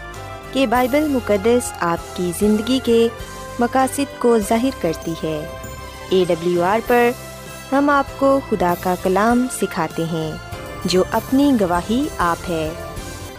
کہ 0.51 0.67
بائبل 0.67 1.07
مقدس 1.07 1.71
آپ 1.79 2.17
کی 2.17 2.31
زندگی 2.39 2.79
کے 2.83 3.07
مقاصد 3.59 4.19
کو 4.19 4.39
ظاہر 4.39 4.81
کرتی 4.81 5.12
ہے۔ 5.12 5.59
اے 6.09 6.23
ڈبلیو 6.27 6.63
آر 6.63 6.79
پر 6.88 7.12
ہم 7.71 7.89
آپ 7.89 8.05
کو 8.17 8.39
خدا 8.50 8.73
کا 8.81 8.95
کلام 9.03 9.47
سکھاتے 9.62 10.03
ہیں، 10.03 10.31
جو 10.85 11.03
اپنی 11.12 11.51
گواہی 11.62 12.07
آپ 12.17 12.51
ہے۔ 12.51 12.69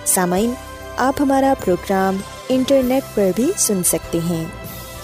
سامعین، 0.05 0.55
آپ 0.97 1.15
ہمارا 1.21 1.55
پروگرام 1.65 2.17
انٹرنیٹ 2.49 3.03
پر 3.15 3.31
بھی 3.37 3.53
سن 3.57 3.83
سکتے 3.83 4.19
ہیں۔ 4.31 4.45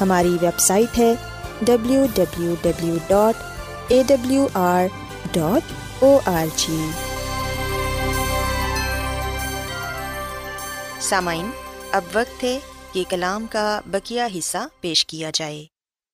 ہماری 0.01 0.37
ویب 0.41 0.59
سائٹ 0.59 0.99
ہے 0.99 1.15
W 1.63 2.07
W 2.15 2.55
W 2.63 2.95
dot 3.09 3.35
A 3.91 4.03
W 4.07 4.47
R 4.55 4.85
dot 5.33 5.73
O 5.99 6.19
R 6.25 6.47
G 6.57 6.89
سامعین 11.01 11.51
اب 11.93 12.03
وقت 12.13 12.45
ہے 12.45 12.59
کہ 12.93 13.05
کلام 13.09 13.47
کا 13.51 13.81
بکیا 13.87 14.29
حصہ 14.39 14.59
پیش 14.81 15.07
کیا 15.07 15.31
جائے۔ 15.35 15.67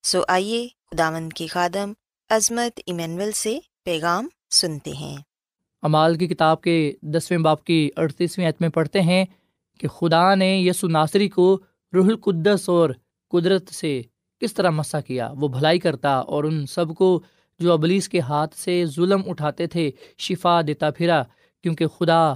سو 0.02 0.22
آئیے 0.28 0.68
خداوند 0.90 1.32
کی 1.32 1.46
خادم 1.46 1.92
عظمت 2.28 2.80
ایمینول 2.86 3.32
سے 3.32 3.58
پیغام 3.84 4.28
سنتے 4.50 4.90
ہیں۔ 4.90 5.16
امال 5.82 6.18
کی 6.18 6.26
کتاب 6.26 6.62
کے 6.62 6.92
دسویں 7.02 7.38
باپ 7.38 7.64
کی 7.64 7.90
اڑتیسویں 7.96 8.48
عتمیں 8.48 8.68
پڑھتے 8.68 9.00
ہیں 9.00 9.24
کہ 9.80 9.88
خدا 9.88 10.34
نے 10.34 10.58
یسو 10.58 10.88
ناصری 10.88 11.28
کو 11.28 11.58
روح 11.94 12.06
القدس 12.06 12.68
اور 12.68 12.90
قدرت 13.30 13.74
سے 13.74 14.02
کس 14.40 14.54
طرح 14.54 14.70
مسا 14.70 15.00
کیا۔ 15.00 15.32
وہ 15.40 15.48
بھلائی 15.48 15.78
کرتا 15.78 16.10
اور 16.10 16.44
ان 16.44 16.66
سب 16.66 16.94
کو 16.94 17.22
جو 17.58 17.72
ابلیس 17.72 18.08
کے 18.08 18.20
ہاتھ 18.20 18.56
سے 18.56 18.84
ظلم 18.86 19.22
اٹھاتے 19.26 19.66
تھے، 19.66 19.90
شفا 20.18 20.62
دیتا 20.62 20.90
پھرا، 20.90 21.22
کیونکہ 21.62 21.86
خدا 21.86 22.32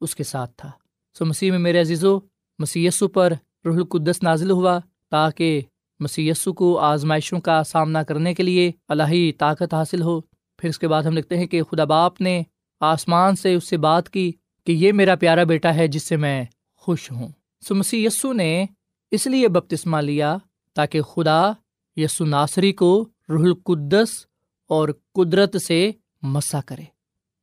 اس 0.00 0.14
کے 0.16 0.24
ساتھ 0.24 0.52
تھا۔ 0.56 0.70
سو 1.18 1.24
مسیح 1.24 1.50
میں 1.50 1.58
میرے 1.58 1.80
عزیزو 1.80 2.18
مسی 2.58 2.88
پر 3.14 3.32
رح 3.64 3.72
القدس 3.72 4.22
نازل 4.22 4.50
ہوا 4.50 4.78
تاکہ 5.10 5.60
مسی 6.00 6.30
کو 6.56 6.78
آزمائشوں 6.78 7.40
کا 7.40 7.64
سامنا 7.64 8.02
کرنے 8.02 8.34
کے 8.34 8.42
لیے 8.42 8.72
الہی 8.88 9.32
طاقت 9.32 9.74
حاصل 9.74 10.02
ہو۔ 10.02 10.20
پھر 10.56 10.68
اس 10.68 10.78
کے 10.78 10.88
بعد 10.88 11.02
ہم 11.02 11.16
لکھتے 11.16 11.38
ہیں 11.38 11.46
کہ 11.46 11.62
خدا 11.62 11.84
باپ 11.84 12.20
نے 12.20 12.42
آسمان 12.80 13.36
سے 13.36 13.54
اس 13.54 13.68
سے 13.68 13.76
بات 13.76 14.10
کی 14.10 14.32
کہ 14.64 14.72
یہ 14.72 14.92
میرا 14.92 15.14
پیارا 15.14 15.44
بیٹا 15.44 15.74
ہے 15.74 15.88
جس 15.88 16.02
سے 16.02 16.16
میں 16.16 16.44
خوش 16.76 17.10
ہوں۔ 17.10 17.28
سو 17.60 17.74
مسی 17.74 18.04
یسو 18.04 18.32
نے 18.32 18.66
اس 19.10 19.26
لیے 19.26 19.48
بپتسمہ 19.48 19.96
لیا 19.96 20.36
تاکہ 20.74 21.02
خدا 21.02 21.52
یسو 21.96 22.24
ناصری 22.24 22.72
کو 22.72 23.08
رح 23.28 23.44
القدس 23.44 24.26
اور 24.68 24.88
قدرت 25.14 25.62
سے 25.62 25.92
مسا 26.22 26.60
کرے۔ 26.66 26.82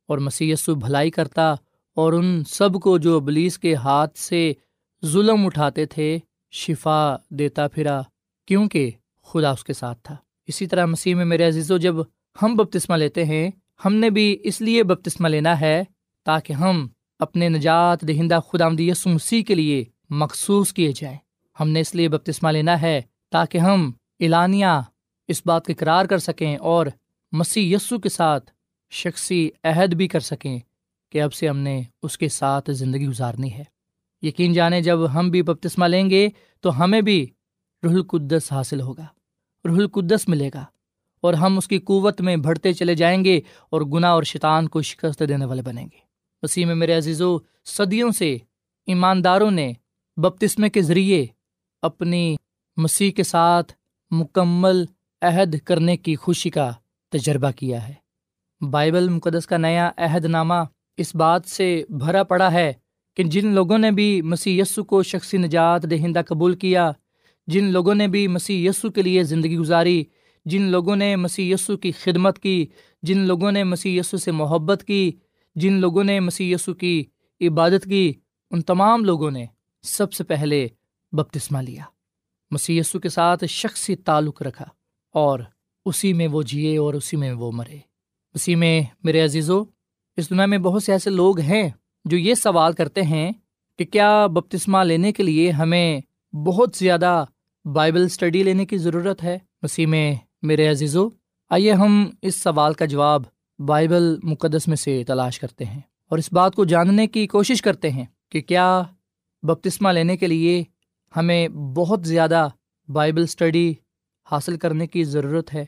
اور 0.08 0.18
مسی 0.18 0.50
یسو 0.50 0.74
بھلائی 0.74 1.10
کرتا 1.10 1.54
اور 1.96 2.12
ان 2.12 2.44
سب 2.44 2.74
کو 2.82 2.98
جو 2.98 3.16
ابلیس 3.16 3.58
کے 3.58 3.74
ہاتھ 3.74 4.18
سے 4.18 4.52
ظلم 5.04 5.46
اٹھاتے 5.46 5.86
تھے، 5.86 6.18
شفا 6.50 7.16
دیتا 7.30 7.68
پھرا، 7.68 8.02
کیونکہ 8.46 8.90
خدا 9.22 9.50
اس 9.50 9.64
کے 9.64 9.72
ساتھ 9.72 9.98
تھا۔ 10.02 10.16
اسی 10.46 10.66
طرح 10.66 10.86
مسیح 10.86 11.14
میں 11.14 11.24
میرے 11.24 11.46
عزیز 11.46 11.70
و 11.70 11.76
جب 11.76 11.94
ہم 12.42 12.54
بپتسمہ 12.54 12.94
لیتے 12.94 13.24
ہیں، 13.24 13.50
ہم 13.84 13.94
نے 13.94 14.10
بھی 14.10 14.38
اس 14.42 14.60
لیے 14.60 14.82
بپتسمہ 14.82 15.28
لینا 15.28 15.60
ہے 15.60 15.84
تاکہ 16.24 16.52
ہم 16.52 16.88
اپنے 17.18 17.48
نجات 17.48 18.00
دہندہ 18.08 18.38
خدا 18.52 18.66
یسو 18.78 19.10
مسیح 19.10 19.42
کے 19.42 19.54
لیے 19.54 19.84
مخصوص 20.10 20.72
کیے 20.72 20.92
جائیں۔ 20.94 21.18
ہم 21.60 21.68
نے 21.68 21.80
اس 21.80 21.94
لیے 21.94 22.08
بپتسمہ 22.08 22.48
لینا 22.48 22.82
ہے 22.82 23.02
تاکہ 23.30 23.58
ہم 23.58 23.92
اعلانیہ 24.20 24.80
اس 25.28 25.42
بات 25.46 25.66
کا 25.66 25.72
اقرار 25.72 26.04
کر 26.04 26.18
سکیں 26.18 26.56
اور 26.56 26.86
مسیح 27.36 27.76
یسو 27.76 27.98
کے 27.98 28.08
ساتھ 28.08 28.50
شخصی 28.90 29.50
عہد 29.64 29.94
بھی 29.94 30.08
کر 30.08 30.20
سکیں 30.20 30.58
کہ 31.12 31.22
اب 31.22 31.34
سے 31.34 31.48
ہم 31.48 31.58
نے 31.58 31.82
اس 32.02 32.18
کے 32.18 32.28
ساتھ 32.28 32.70
زندگی 32.70 33.06
گزارنی 33.06 33.52
ہے۔ 33.52 33.64
یقین 34.22 34.52
جانے 34.52 34.82
جب 34.82 34.98
ہم 35.14 35.30
بھی 35.30 35.42
بپتسمہ 35.42 35.84
لیں 35.84 36.10
گے 36.10 36.28
تو 36.60 36.84
ہمیں 36.84 37.00
بھی 37.00 37.26
رح 37.82 37.88
القدس 37.88 38.52
حاصل 38.52 38.80
ہوگا 38.80 39.06
رح 39.64 39.72
القدس 39.72 40.28
ملے 40.28 40.50
گا 40.54 40.64
اور 41.20 41.34
ہم 41.34 41.58
اس 41.58 41.68
کی 41.68 41.78
قوت 41.78 42.20
میں 42.20 42.36
بڑھتے 42.36 42.72
چلے 42.72 42.94
جائیں 42.94 43.24
گے 43.24 43.40
اور 43.70 43.80
گناہ 43.80 44.10
اور 44.10 44.22
شیطان 44.22 44.68
کو 44.68 44.82
شکست 44.82 45.22
دینے 45.28 45.44
والے 45.44 45.62
بنیں 45.62 45.84
گے۔ 45.84 45.98
وسیع 46.42 46.66
میں 46.66 46.74
میرے 46.74 46.92
عزیز 46.92 47.22
و 47.22 47.38
صدیوں 47.64 48.10
سے 48.10 48.36
ایمانداروں 48.86 49.50
نے 49.50 49.72
بپتسمے 50.16 50.70
کے 50.70 50.82
ذریعے 50.82 51.26
اپنی 51.82 52.36
مسیح 52.76 53.10
کے 53.10 53.22
ساتھ 53.22 53.72
مکمل 54.10 54.84
عہد 55.22 55.58
کرنے 55.58 55.96
کی 55.96 56.16
خوشی 56.16 56.50
کا 56.50 56.72
تجربہ 57.14 57.50
کیا 57.50 57.88
ہے۔ 57.88 57.94
بائبل 58.60 59.08
مقدس 59.08 59.46
کا 59.46 59.56
نیا 59.56 59.90
عہد 59.96 60.24
نامہ 60.24 60.54
اس 60.96 61.14
بات 61.14 61.44
سے 61.46 61.84
بھرا 61.88 62.22
پڑا 62.22 62.52
ہے 62.52 62.72
کہ 63.16 63.22
جن 63.22 63.46
لوگوں 63.46 63.78
نے 63.78 63.90
بھی 63.90 64.22
مسیح 64.22 64.62
یسو 64.62 64.84
کو 64.84 65.02
شخصی 65.02 65.36
نجات 65.36 65.82
دہندہ 65.82 66.20
قبول 66.26 66.54
کیا، 66.54 66.92
جن 67.46 67.64
لوگوں 67.64 67.94
نے 67.94 68.08
بھی 68.08 68.28
مسیح 68.28 68.68
یسو 68.68 68.90
کے 68.90 69.02
لیے 69.02 69.22
زندگی 69.22 69.56
گزاری، 69.56 70.04
جن 70.44 70.62
لوگوں 70.62 70.96
نے 70.96 71.16
مسیح 71.16 71.54
یسو 71.54 71.76
کی 71.76 71.92
خدمت 71.92 72.38
کی، 72.38 72.66
جن 73.02 73.18
لوگوں 73.18 73.52
نے 73.52 73.64
مسیح 73.64 74.00
یسو 74.00 74.16
سے 74.16 74.30
محبت 74.30 74.84
کی، 74.86 75.12
جن 75.56 75.72
لوگوں 75.72 76.04
نے 76.04 76.20
مسیح 76.20 76.54
یسو 76.54 76.74
کی 76.74 77.04
عبادت 77.40 77.84
کی، 77.84 78.12
ان 78.50 78.62
تمام 78.62 79.04
لوگوں 79.04 79.30
نے 79.30 79.46
سب 79.82 80.12
سے 80.12 80.24
پہلے 80.24 80.68
بپتسمہ 81.12 81.58
لیا، 81.58 81.82
مسیح 82.50 82.80
یسو 82.80 82.98
کے 82.98 83.08
ساتھ 83.08 83.44
شخصی 83.44 83.96
تعلق 83.96 84.42
رکھا 84.42 84.64
اور 85.14 85.40
اسی 85.84 86.12
میں 86.12 86.28
وہ 86.28 86.42
جیے 86.42 86.78
اور 86.78 86.94
اسی 86.94 87.16
میں 87.16 87.32
وہ 87.32 87.52
مرے۔ 87.52 87.78
اسی 88.34 88.54
میں 88.54 88.82
میرے 89.02 89.20
عزیزو، 89.20 89.62
اس 90.16 90.30
دنیا 90.30 90.46
میں 90.46 90.58
بہت 90.58 90.82
سے 90.82 90.92
ایسے 90.92 91.10
لوگ 91.10 91.38
ہیں 91.38 91.70
جو 92.04 92.16
یہ 92.16 92.34
سوال 92.34 92.72
کرتے 92.72 93.02
ہیں 93.02 93.32
کہ 93.78 93.84
کیا 93.84 94.26
بپتسمہ 94.26 94.78
لینے 94.78 95.12
کے 95.12 95.22
لیے 95.22 95.50
ہمیں 95.50 96.00
بہت 96.34 96.76
زیادہ 96.76 97.24
بائبل 97.64 98.04
اسٹڈی 98.04 98.42
لینے 98.42 98.66
کی 98.66 98.78
ضرورت 98.78 99.22
ہے؟ 99.22 99.38
مسیح 99.62 99.86
میں 99.86 100.14
میرے 100.42 100.68
عزیزو، 100.68 101.08
آئیے 101.50 101.72
ہم 101.72 102.10
اس 102.22 102.42
سوال 102.42 102.74
کا 102.74 102.84
جواب 102.84 103.22
بائبل 103.58 104.16
مقدس 104.22 104.68
میں 104.68 104.76
سے 104.76 105.04
تلاش 105.04 105.40
کرتے 105.40 105.64
ہیں 105.64 105.80
اور 106.10 106.18
اس 106.18 106.32
بات 106.32 106.54
کو 106.54 106.64
جاننے 106.64 107.06
کی 107.06 107.26
کوشش 107.26 107.62
کرتے 107.62 107.90
ہیں 107.90 108.04
کہ 108.28 108.40
کیا 108.40 108.82
بپتسمہ 109.42 109.88
لینے 109.88 110.16
کے 110.16 110.26
لیے 110.26 110.62
ہمیں 111.16 111.48
بہت 111.48 112.06
زیادہ 112.06 112.48
بائبل 112.88 113.22
اسٹڈی 113.22 113.74
حاصل 114.30 114.56
کرنے 114.56 114.86
کی 114.86 115.04
ضرورت 115.04 115.54
ہے؟ 115.54 115.64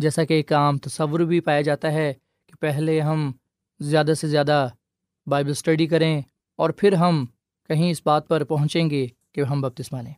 جیسا 0.00 0.24
کہ 0.24 0.34
ایک 0.34 0.52
عام 0.52 0.78
تصور 0.78 1.20
بھی 1.20 1.40
پایا 1.40 1.60
جاتا 1.60 1.92
ہے 1.92 2.12
کہ 2.46 2.54
پہلے 2.60 3.00
ہم 3.00 3.32
زیادہ 3.80 4.12
سے 4.20 4.28
زیادہ 4.28 4.68
بائبل 5.26 5.50
اسٹڈی 5.50 5.86
کریں 5.86 6.22
اور 6.56 6.70
پھر 6.70 6.92
ہم 6.92 7.26
کہیں 7.68 7.90
اس 7.90 8.02
بات 8.04 8.28
پر 8.28 8.44
پہنچیں 8.44 8.90
گے 8.90 9.06
کہ 9.32 9.40
ہم 9.40 9.60
بپتسمہ 9.60 9.98
لیں۔ 9.98 10.12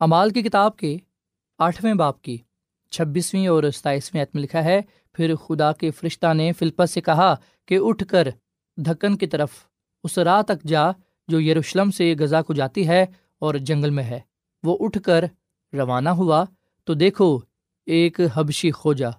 امال 0.00 0.30
کی 0.30 0.42
کتاب 0.42 0.76
کے 0.76 0.96
آٹھویں 1.58 1.94
باپ 1.94 2.22
کی 2.22 2.38
چھبیسویں 2.90 3.46
اور 3.46 3.64
ستائیسویں 3.74 4.22
عتم 4.22 4.38
لکھا 4.38 4.64
ہے، 4.64 4.80
پھر 5.12 5.34
خدا 5.36 5.72
کے 5.72 5.90
فرشتہ 5.90 6.34
نے 6.34 6.52
فلپس 6.52 6.90
سے 6.90 7.00
کہا 7.00 7.34
کہ 7.66 7.78
اٹھ 7.80 8.04
کر 8.08 8.28
دھکن 8.76 9.16
کی 9.16 9.26
طرف 9.26 9.50
اس 10.04 10.18
راہ 10.18 10.42
تک 10.42 10.62
جا 10.66 10.90
جو 11.28 11.40
یروشلم 11.40 11.90
سے 11.90 12.14
غذا 12.18 12.42
کو 12.42 12.54
جاتی 12.54 12.88
ہے 12.88 13.06
اور 13.38 13.54
جنگل 13.54 13.90
میں 13.90 14.04
ہے۔ 14.04 14.20
وہ 14.62 14.76
اٹھ 14.80 14.98
کر 15.04 15.24
روانہ 15.72 16.08
ہوا 16.08 16.44
تو 16.84 16.94
دیکھو 16.94 17.38
ایک 17.86 18.20
حبشی 18.34 18.70
کھوجا 18.70 19.10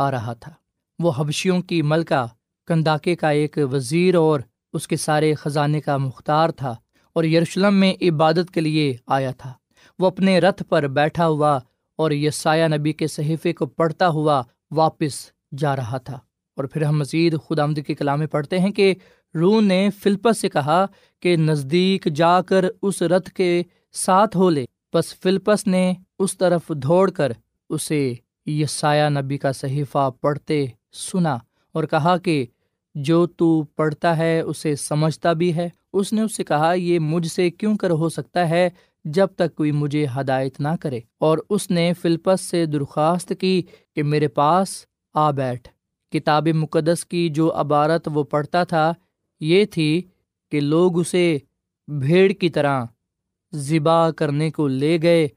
آ 0.00 0.10
رہا 0.10 0.32
تھا۔ 0.32 0.52
وہ 0.98 1.12
حبشیوں 1.16 1.60
کی 1.62 1.82
ملکہ 1.82 2.26
کنداکے 2.66 3.16
کا 3.16 3.28
ایک 3.30 3.58
وزیر 3.72 4.14
اور 4.14 4.40
اس 4.72 4.88
کے 4.88 4.96
سارے 4.96 5.34
خزانے 5.34 5.80
کا 5.80 5.96
مختار 5.96 6.48
تھا 6.48 6.76
اور 7.12 7.24
یروشلم 7.24 7.74
میں 7.74 7.94
عبادت 8.02 8.50
کے 8.54 8.60
لیے 8.60 8.96
آیا 9.06 9.30
تھا۔ 9.30 9.52
وہ 9.98 10.06
اپنے 10.06 10.38
رتھ 10.38 10.62
پر 10.62 10.86
بیٹھا 10.86 11.26
ہوا 11.26 11.58
اور 11.96 12.10
یہ 12.10 12.30
سایہ 12.30 12.68
نبی 12.68 12.92
کے 12.92 13.06
صحیفے 13.06 13.52
کو 13.52 13.66
پڑھتا 13.66 14.08
ہوا 14.08 14.42
واپس 14.70 15.30
جا 15.58 15.76
رہا 15.76 15.98
تھا۔ 15.98 16.18
اور 16.56 16.64
پھر 16.64 16.82
ہم 16.82 16.98
مزید 16.98 17.36
خدا 17.48 17.62
آمد 17.62 17.78
کے 17.86 17.94
کلام 17.94 18.18
میں 18.18 18.26
پڑھتے 18.26 18.58
ہیں 18.58 18.70
کہ 18.70 18.94
رو 19.34 19.60
نے 19.60 19.88
فلپس 20.02 20.40
سے 20.40 20.48
کہا 20.48 20.86
کہ 21.20 21.36
نزدیک 21.36 22.04
جا 22.14 22.40
کر 22.42 22.64
اس 22.82 23.02
رتھ 23.02 23.30
کے 23.30 23.62
ساتھ 23.92 24.36
ہو 24.36 24.50
لے۔ 24.50 24.64
بس 24.94 25.20
فلپس 25.20 25.66
نے 25.66 25.92
اس 26.18 26.38
طرف 26.38 26.68
دوڑ 26.68 27.10
کر 27.10 27.32
اسے 27.68 28.14
یہ 28.50 28.66
سایہ 28.66 29.08
نبی 29.08 29.38
کا 29.38 29.52
صحیفہ 29.52 30.10
پڑھتے 30.20 30.66
سنا 30.92 31.38
اور 31.72 31.84
کہا 31.84 32.16
کہ 32.16 32.46
جو 32.94 33.26
تو 33.26 33.62
پڑھتا 33.62 34.16
ہے 34.16 34.40
اسے 34.40 34.76
سمجھتا 34.76 35.32
بھی 35.32 35.56
ہے۔ 35.56 35.68
اس 35.92 36.12
نے 36.12 36.22
اس 36.22 36.36
سے 36.36 36.44
کہا، 36.44 36.72
یہ 36.72 36.98
مجھ 36.98 37.26
سے 37.26 37.50
کیوں 37.50 37.76
کر 37.76 37.90
ہو 37.90 38.08
سکتا 38.08 38.48
ہے 38.48 38.70
جب 39.04 39.26
تک 39.36 39.54
کوئی 39.54 39.72
مجھے 39.72 40.06
ہدایت 40.16 40.60
نہ 40.60 40.68
کرے؟ 40.80 41.00
اور 41.18 41.38
اس 41.50 41.70
نے 41.70 41.92
فلپس 42.02 42.40
سے 42.40 42.66
درخواست 42.66 43.32
کی 43.40 43.62
کہ 43.94 44.02
میرے 44.02 44.28
پاس 44.28 44.86
آ 45.14 45.30
بیٹھ۔ 45.30 45.68
کتاب 46.12 46.48
مقدس 46.48 47.04
کی 47.04 47.28
جو 47.28 47.52
عبارت 47.54 48.08
وہ 48.14 48.24
پڑھتا 48.24 48.64
تھا، 48.64 48.92
یہ 49.40 49.64
تھی 49.64 50.02
کہ 50.50 50.60
لوگ 50.60 50.98
اسے 50.98 51.38
بھیڑ 51.88 52.32
کی 52.32 52.48
طرح 52.48 52.84
ذبا 53.54 54.10
کرنے 54.10 54.50
کو 54.50 54.68
لے 54.68 54.98
گئے 55.02 55.28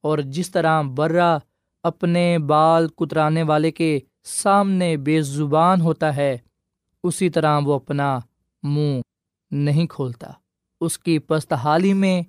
اور 0.00 0.18
جس 0.18 0.50
طرح 0.50 0.82
برا 0.82 1.38
اپنے 1.84 2.38
بال 2.38 2.88
کترانے 2.88 3.42
والے 3.42 3.70
کے 3.70 3.98
سامنے 4.24 4.96
بے 4.96 5.20
زبان 5.22 5.80
ہوتا 5.80 6.16
ہے، 6.16 6.36
اسی 7.02 7.28
طرح 7.30 7.60
وہ 7.64 7.74
اپنا 7.74 8.18
منہ 8.62 9.00
نہیں 9.50 9.86
کھولتا۔ 9.86 10.30
اس 10.80 10.98
کی 10.98 11.18
پست 11.18 11.52
حالی 11.52 11.92
میں 11.92 12.22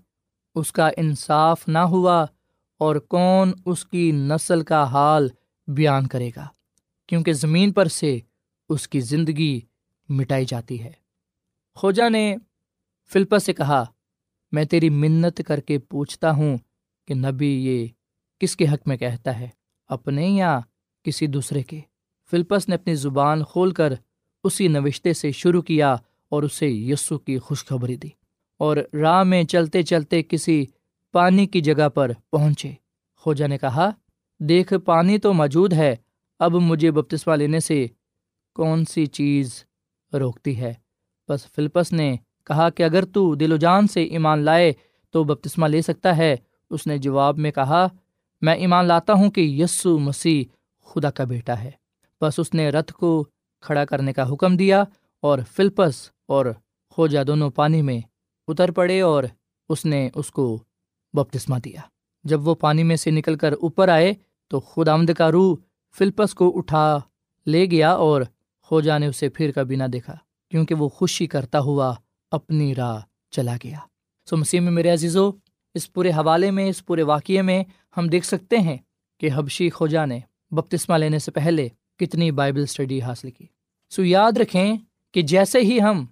اس 0.56 0.72
کا 0.72 0.90
انصاف 0.98 1.68
نہ 1.68 1.78
ہوا 1.78 2.26
اور 2.78 2.96
کون 2.96 3.52
اس 3.66 3.86
کی 3.86 4.12
نسل 4.12 4.64
کا 4.64 4.84
حال 4.84 5.28
بیان 5.68 6.08
کرے 6.08 6.30
گا، 6.36 6.48
کیونکہ 7.08 7.34
زمین 7.34 7.72
پر 7.72 7.86
سے 7.86 8.20
اس 8.70 8.88
کی 8.88 9.00
زندگی 9.00 9.60
مٹائی 10.10 10.46
جاتی 10.46 10.84
ہے۔ 10.84 10.92
خوجا 11.76 12.10
نے 12.10 12.36
فلپس 13.14 13.44
سے 13.44 13.54
کہا، 13.54 13.84
میں 14.52 14.66
تیری 14.66 14.90
منت 14.90 15.42
کر 15.48 15.60
کے 15.60 15.80
پوچھتا 15.80 16.32
ہوں 16.32 16.58
کہ 17.08 17.14
نبی 17.14 17.48
یہ 17.48 17.88
کس 18.40 18.56
کے 18.56 18.66
حق 18.68 18.88
میں 18.88 18.98
کہتا 18.98 19.40
ہے، 19.40 19.48
اپنے 19.88 20.28
یا 20.28 20.60
کسی 21.04 21.28
دوسرے 21.28 21.64
کے؟ 21.64 21.80
فلپس 22.32 22.70
نے 22.70 22.76
اپنی 22.76 22.96
زبان 22.96 23.44
کھول 23.44 23.72
کر 23.72 23.94
اسی 24.44 24.68
نوشتے 24.68 25.14
سے 25.14 25.32
شروع 25.32 25.62
کیا 25.62 25.96
اور 26.30 26.44
اسے 26.44 26.68
یسو 26.68 27.18
کی 27.18 27.38
خوشخبری 27.38 27.96
دی 27.96 28.10
اور 28.58 28.78
راہ 28.94 29.24
میں 29.24 29.44
چلتے 29.44 29.84
چلتے 29.84 30.24
کسی 30.24 30.66
پانی 31.12 31.46
کی 31.46 31.62
جگہ 31.62 31.90
پر 31.90 32.12
پہنچے۔ 32.32 32.72
خوجا 33.18 33.48
نے 33.48 33.58
کہا، 33.58 33.90
دیکھ، 34.40 34.74
پانی 34.86 35.18
تو 35.18 35.34
موجود 35.34 35.74
ہے، 35.74 35.96
اب 36.40 36.56
مجھے 36.56 36.92
بپتسمہ 36.92 37.36
لینے 37.36 37.60
سے 37.60 37.86
کون 38.54 38.86
سی 38.86 39.06
چیز 39.06 39.64
روکتی 40.14 40.60
ہے؟ 40.60 40.74
بس 41.30 41.52
فلپس 41.56 41.92
نے 41.92 42.16
کہا 42.46 42.70
کہ 42.70 42.84
اگر 42.84 43.06
تو 43.06 43.36
دل 43.36 43.52
و 43.52 43.56
جان 43.56 43.88
سے 43.88 44.04
ایمان 44.04 44.40
لائے 44.40 44.74
تو 45.12 45.24
بپتسمہ 45.24 45.68
لے 45.68 45.82
سکتا 45.82 46.18
ہے۔ 46.18 46.36
اس 46.70 46.88
نے 46.88 46.98
جواب 46.98 47.38
میں 47.38 47.52
کہا 47.52 47.88
میں 48.42 48.56
ایمان 48.56 48.86
لاتا 48.86 49.14
ہوں 49.14 49.32
کہ 49.32 49.42
یسو 49.42 50.00
مسیح 50.00 50.44
خدا 50.86 51.12
کا 51.12 51.24
بیٹا 51.24 51.60
ہے۔ 51.60 51.72
بس 52.22 52.40
اس 52.40 52.54
نے 52.54 52.70
رتھ 52.70 52.94
کو 52.94 53.26
کھڑا 53.62 53.86
کرنے 53.86 54.14
کا 54.14 54.34
حکم 54.34 54.58
دیا 54.58 54.84
اور 55.22 55.40
فلپس 55.52 56.10
اور 56.28 56.46
خوجا 56.90 57.24
دونوں 57.28 57.50
پانی 57.50 57.82
میں 57.82 58.00
اتر 58.48 58.72
پڑے 58.72 59.02
اور 59.02 59.24
اس 59.70 59.86
نے 59.86 60.10
اس 60.16 60.32
کو 60.32 60.64
بپتسمہ 61.14 61.56
دیا۔ 61.60 61.82
جب 62.24 62.48
وہ 62.48 62.56
پانی 62.56 62.84
میں 62.84 62.96
سے 62.96 63.12
نکل 63.12 63.36
کر 63.36 63.52
اوپر 63.52 63.90
آئے 63.90 64.14
تو 64.48 64.60
خود 64.60 64.88
آمد 64.88 65.12
کا 65.18 65.32
روح 65.32 65.56
فلپس 65.98 66.34
کو 66.34 66.58
اٹھا 66.58 67.00
لے 67.48 67.66
گیا 67.66 67.92
اور 67.92 68.22
خوجا 68.62 68.98
نے 68.98 69.08
اسے 69.08 69.30
پھر 69.30 69.52
کبھی 69.52 69.76
نہ 69.76 69.84
دیکھا، 69.84 70.16
کیونکہ 70.52 70.76
وہ 70.76 70.90
خوشی 70.90 71.28
کرتا 71.28 71.60
ہوا 71.60 71.94
اپنی 72.32 72.76
راہ 72.76 73.00
چلا 73.32 73.56
گیا۔ 73.64 73.80
سو 74.30 74.38
مسیح 74.38 74.60
میں 74.60 74.72
میرے 74.72 74.90
عزیزو، 74.90 75.32
اس 75.74 75.94
پورے 75.94 76.10
حوالے 76.10 76.52
میں، 76.52 76.70
اس 76.70 76.86
پورے 76.86 77.04
واقعے 77.04 77.42
میں 77.42 77.64
ہم 77.98 78.08
دیکھ 78.08 78.26
سکتے 78.26 78.58
ہیں 78.58 78.78
کہ 79.22 79.30
حبشی 79.36 79.70
خوجا 79.70 80.06
نے 80.06 80.20
بپتسمہ 80.52 80.96
لینے 80.96 81.20
سے 81.20 81.32
پہلے 81.32 81.68
کتنی 82.00 82.32
بائبل 82.32 82.62
اسٹڈی 82.62 83.02
حاصل 83.02 83.30
کی۔ 83.32 83.46
سو 83.90 84.04
یاد 84.04 84.38
رکھیں 84.38 84.76
کہ 85.14 85.22
جیسے 85.22 85.60
ہی 85.60 85.80
ہم 85.82 86.06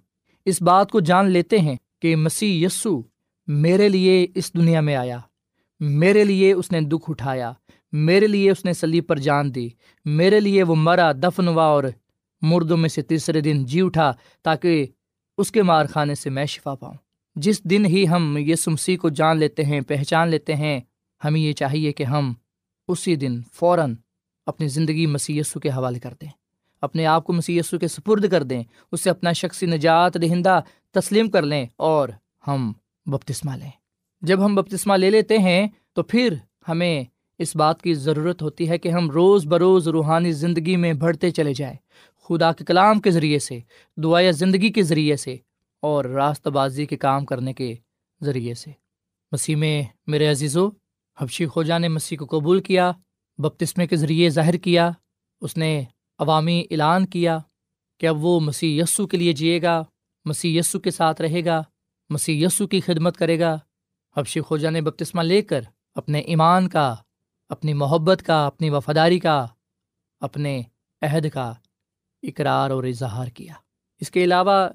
اس 0.44 0.62
بات 0.62 0.90
کو 0.90 1.00
جان 1.00 1.30
لیتے 1.30 1.58
ہیں 1.58 1.76
کہ 2.02 2.16
مسیح 2.16 2.66
یسو 2.66 3.00
میرے 3.48 3.88
لیے 3.88 4.26
اس 4.34 4.52
دنیا 4.54 4.80
میں 4.80 4.96
آیا، 4.96 5.18
میرے 5.80 6.24
لیے 6.24 6.52
اس 6.52 6.72
نے 6.72 6.80
دکھ 6.80 7.10
اٹھایا، 7.10 7.52
میرے 7.92 8.26
لیے 8.26 8.50
اس 8.50 8.64
نے 8.64 8.72
سلیب 8.72 9.06
پر 9.06 9.18
جان 9.18 9.54
دی، 9.54 9.68
میرے 10.04 10.40
لیے 10.40 10.62
وہ 10.62 10.74
مرا، 10.74 11.12
دفن 11.12 11.48
ہوا 11.48 11.64
اور 11.64 11.84
مردوں 12.42 12.76
میں 12.76 12.88
سے 12.88 13.02
تیسرے 13.02 13.40
دن 13.40 13.64
جی 13.64 13.80
اٹھا 13.80 14.12
تاکہ 14.42 14.86
اس 15.38 15.52
کے 15.52 15.62
مار 15.62 15.86
خانے 15.86 16.14
سے 16.14 16.30
میں 16.30 16.46
شفا 16.46 16.74
پاؤں۔ 16.74 16.94
جس 17.36 17.64
دن 17.64 17.86
ہی 17.86 18.08
ہم 18.08 18.36
یہ 18.40 18.54
سمسی 18.54 18.96
کو 18.96 19.08
جان 19.08 19.38
لیتے 19.38 19.64
ہیں، 19.64 19.80
پہچان 19.80 20.28
لیتے 20.28 20.54
ہیں 20.54 20.80
ہمیں 21.24 21.40
یہ 21.40 21.52
چاہیے 21.52 21.92
کہ 21.92 22.04
ہم 22.04 22.32
اسی 22.88 23.14
دن 23.16 23.40
فوراً 23.52 23.94
اپنی 24.46 24.68
زندگی 24.68 25.06
مسی 25.06 25.40
کے 25.62 25.68
حوالے 25.68 25.98
کر 25.98 26.14
دیں، 26.20 26.28
اپنے 26.82 27.06
آپ 27.06 27.24
کو 27.24 27.32
مسی 27.32 27.60
کے 27.80 27.88
سپرد 27.88 28.30
کر 28.30 28.42
دیں 28.42 28.62
اسے 28.92 29.10
اپنا 29.10 29.32
شخصی 29.32 29.66
نجات 29.66 30.16
دہندہ 30.22 30.60
تسلیم 30.94 31.30
کر 31.30 31.42
لیں 31.42 31.66
اور 31.76 32.08
ہم 32.46 32.72
بپتسمہ 33.06 33.56
لیں۔ 33.56 33.70
جب 34.22 34.44
ہم 34.44 34.54
بپتسمہ 34.54 34.94
لے 34.94 35.10
لیتے 35.10 35.38
ہیں 35.38 35.66
تو 35.92 36.02
پھر 36.02 36.34
ہمیں 36.68 37.04
اس 37.38 37.54
بات 37.56 37.82
کی 37.82 37.94
ضرورت 37.94 38.42
ہوتی 38.42 38.68
ہے 38.68 38.78
کہ 38.78 38.88
ہم 38.88 39.10
روز 39.10 39.46
بروز 39.46 39.88
روحانی 39.88 40.32
زندگی 40.32 40.76
میں 40.76 40.92
بڑھتے 40.92 41.30
چلے 41.30 41.54
جائیں، 41.54 41.76
خدا 42.28 42.52
کے 42.52 42.64
کلام 42.64 43.00
کے 43.00 43.10
ذریعے 43.10 43.38
سے 43.38 43.58
دعائیں 43.96 44.30
زندگی 44.32 44.70
کے 44.72 44.82
ذریعے 44.82 45.16
سے 45.16 45.36
اور 45.82 46.04
راست 46.04 46.46
بازی 46.48 46.86
کے 46.86 46.96
کام 46.96 47.24
کرنے 47.24 47.52
کے 47.52 47.74
ذریعے 48.20 48.54
سے۔ 48.54 48.70
مسیح 49.32 49.56
میں 49.56 49.82
میرے 50.06 50.26
عزیز 50.26 50.56
و 50.56 50.68
حبشی 51.20 51.46
خوجا 51.46 51.78
نے 51.78 51.88
مسیح 51.88 52.18
کو 52.18 52.38
قبول 52.38 52.62
کیا، 52.62 52.92
بپتسمے 53.38 53.86
کے 53.86 53.96
ذریعے 53.96 54.30
ظاہر 54.30 54.56
کیا، 54.56 54.90
اس 55.40 55.56
نے 55.56 55.84
عوامی 56.18 56.64
اعلان 56.70 57.06
کیا 57.06 57.38
کہ 57.98 58.06
اب 58.06 58.24
وہ 58.24 58.40
مسیح 58.40 58.82
یسو 58.82 59.06
کے 59.06 59.16
لیے 59.16 59.32
جیے 59.32 59.62
گا، 59.62 59.82
مسیح 60.24 60.60
یسو 60.60 60.80
کے 60.80 60.90
ساتھ 60.90 61.22
رہے 61.22 61.44
گا، 61.44 61.62
مسیح 62.10 62.46
یسو 62.46 62.66
کی 62.66 62.80
خدمت 62.80 63.16
کرے 63.16 63.40
گا۔ 63.40 63.58
حبشی 64.16 64.40
خوجا 64.40 64.70
نے 64.70 64.80
بپتسمہ 64.80 65.22
لے 65.22 65.42
کر 65.42 65.60
اپنے 65.94 66.18
ایمان 66.18 66.68
کا، 66.68 66.94
اپنی 67.48 67.74
محبت 67.74 68.22
کا، 68.22 68.46
اپنی 68.46 68.70
وفاداری 68.70 69.18
کا، 69.18 69.46
اپنے 70.20 70.62
عہد 71.02 71.26
کا 71.32 71.52
اقرار 72.22 72.70
اور 72.70 72.84
اظہار 72.84 73.28
کیا۔ 73.28 73.54
اس 74.00 74.10
کے 74.10 74.24
علاوہ 74.24 74.68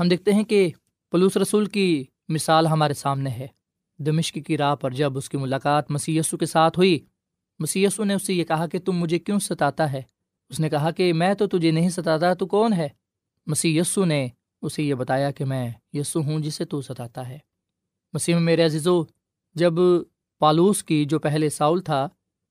ہم 0.00 0.08
دیکھتے 0.08 0.32
ہیں 0.32 0.44
کہ 0.44 0.70
پلوس 1.10 1.36
رسول 1.36 1.66
کی 1.66 2.04
مثال 2.28 2.66
ہمارے 2.66 2.94
سامنے 2.94 3.30
ہے۔ 3.30 3.46
دمشق 3.98 4.38
کی 4.46 4.58
راہ 4.58 4.74
پر 4.74 4.90
جب 4.90 5.16
اس 5.16 5.28
کی 5.28 5.36
ملاقات 5.36 5.90
مسی 5.90 6.20
کے 6.40 6.46
ساتھ 6.46 6.78
ہوئی 6.78 6.98
مسی 7.58 7.86
نے 7.98 8.14
اس 8.14 8.26
سے 8.26 8.34
یہ 8.34 8.44
کہا 8.44 8.66
کہ 8.66 8.78
تم 8.78 8.92
مجھے 8.92 9.18
کیوں 9.18 9.38
ستاتا 9.38 9.92
ہے؟ 9.92 10.02
اس 10.48 10.60
نے 10.60 10.68
کہا 10.68 10.90
کہ 10.90 11.12
میں 11.12 11.34
تو 11.34 11.46
تجھے 11.46 11.70
نہیں 11.70 11.88
ستاتا، 11.88 12.34
تو 12.34 12.46
کون 12.46 12.72
ہے؟ 12.72 12.88
مسی 13.46 13.80
نے 14.06 14.28
اسے 14.62 14.82
یہ 14.82 14.94
بتایا 14.94 15.30
کہ 15.30 15.44
میں 15.44 15.70
یسو 15.92 16.20
ہوں 16.20 16.40
جسے 16.40 16.64
تو 16.64 16.82
ستاتا 16.82 17.28
ہے۔ 17.28 17.38
مسیح 18.12 18.36
میرے 18.36 18.64
عزیزو، 18.64 19.02
جب 19.54 19.72
پالوس 20.38 20.84
کی 20.84 21.04
جو 21.04 21.18
پہلے 21.18 21.48
ساؤل 21.48 21.80
تھا، 21.80 22.08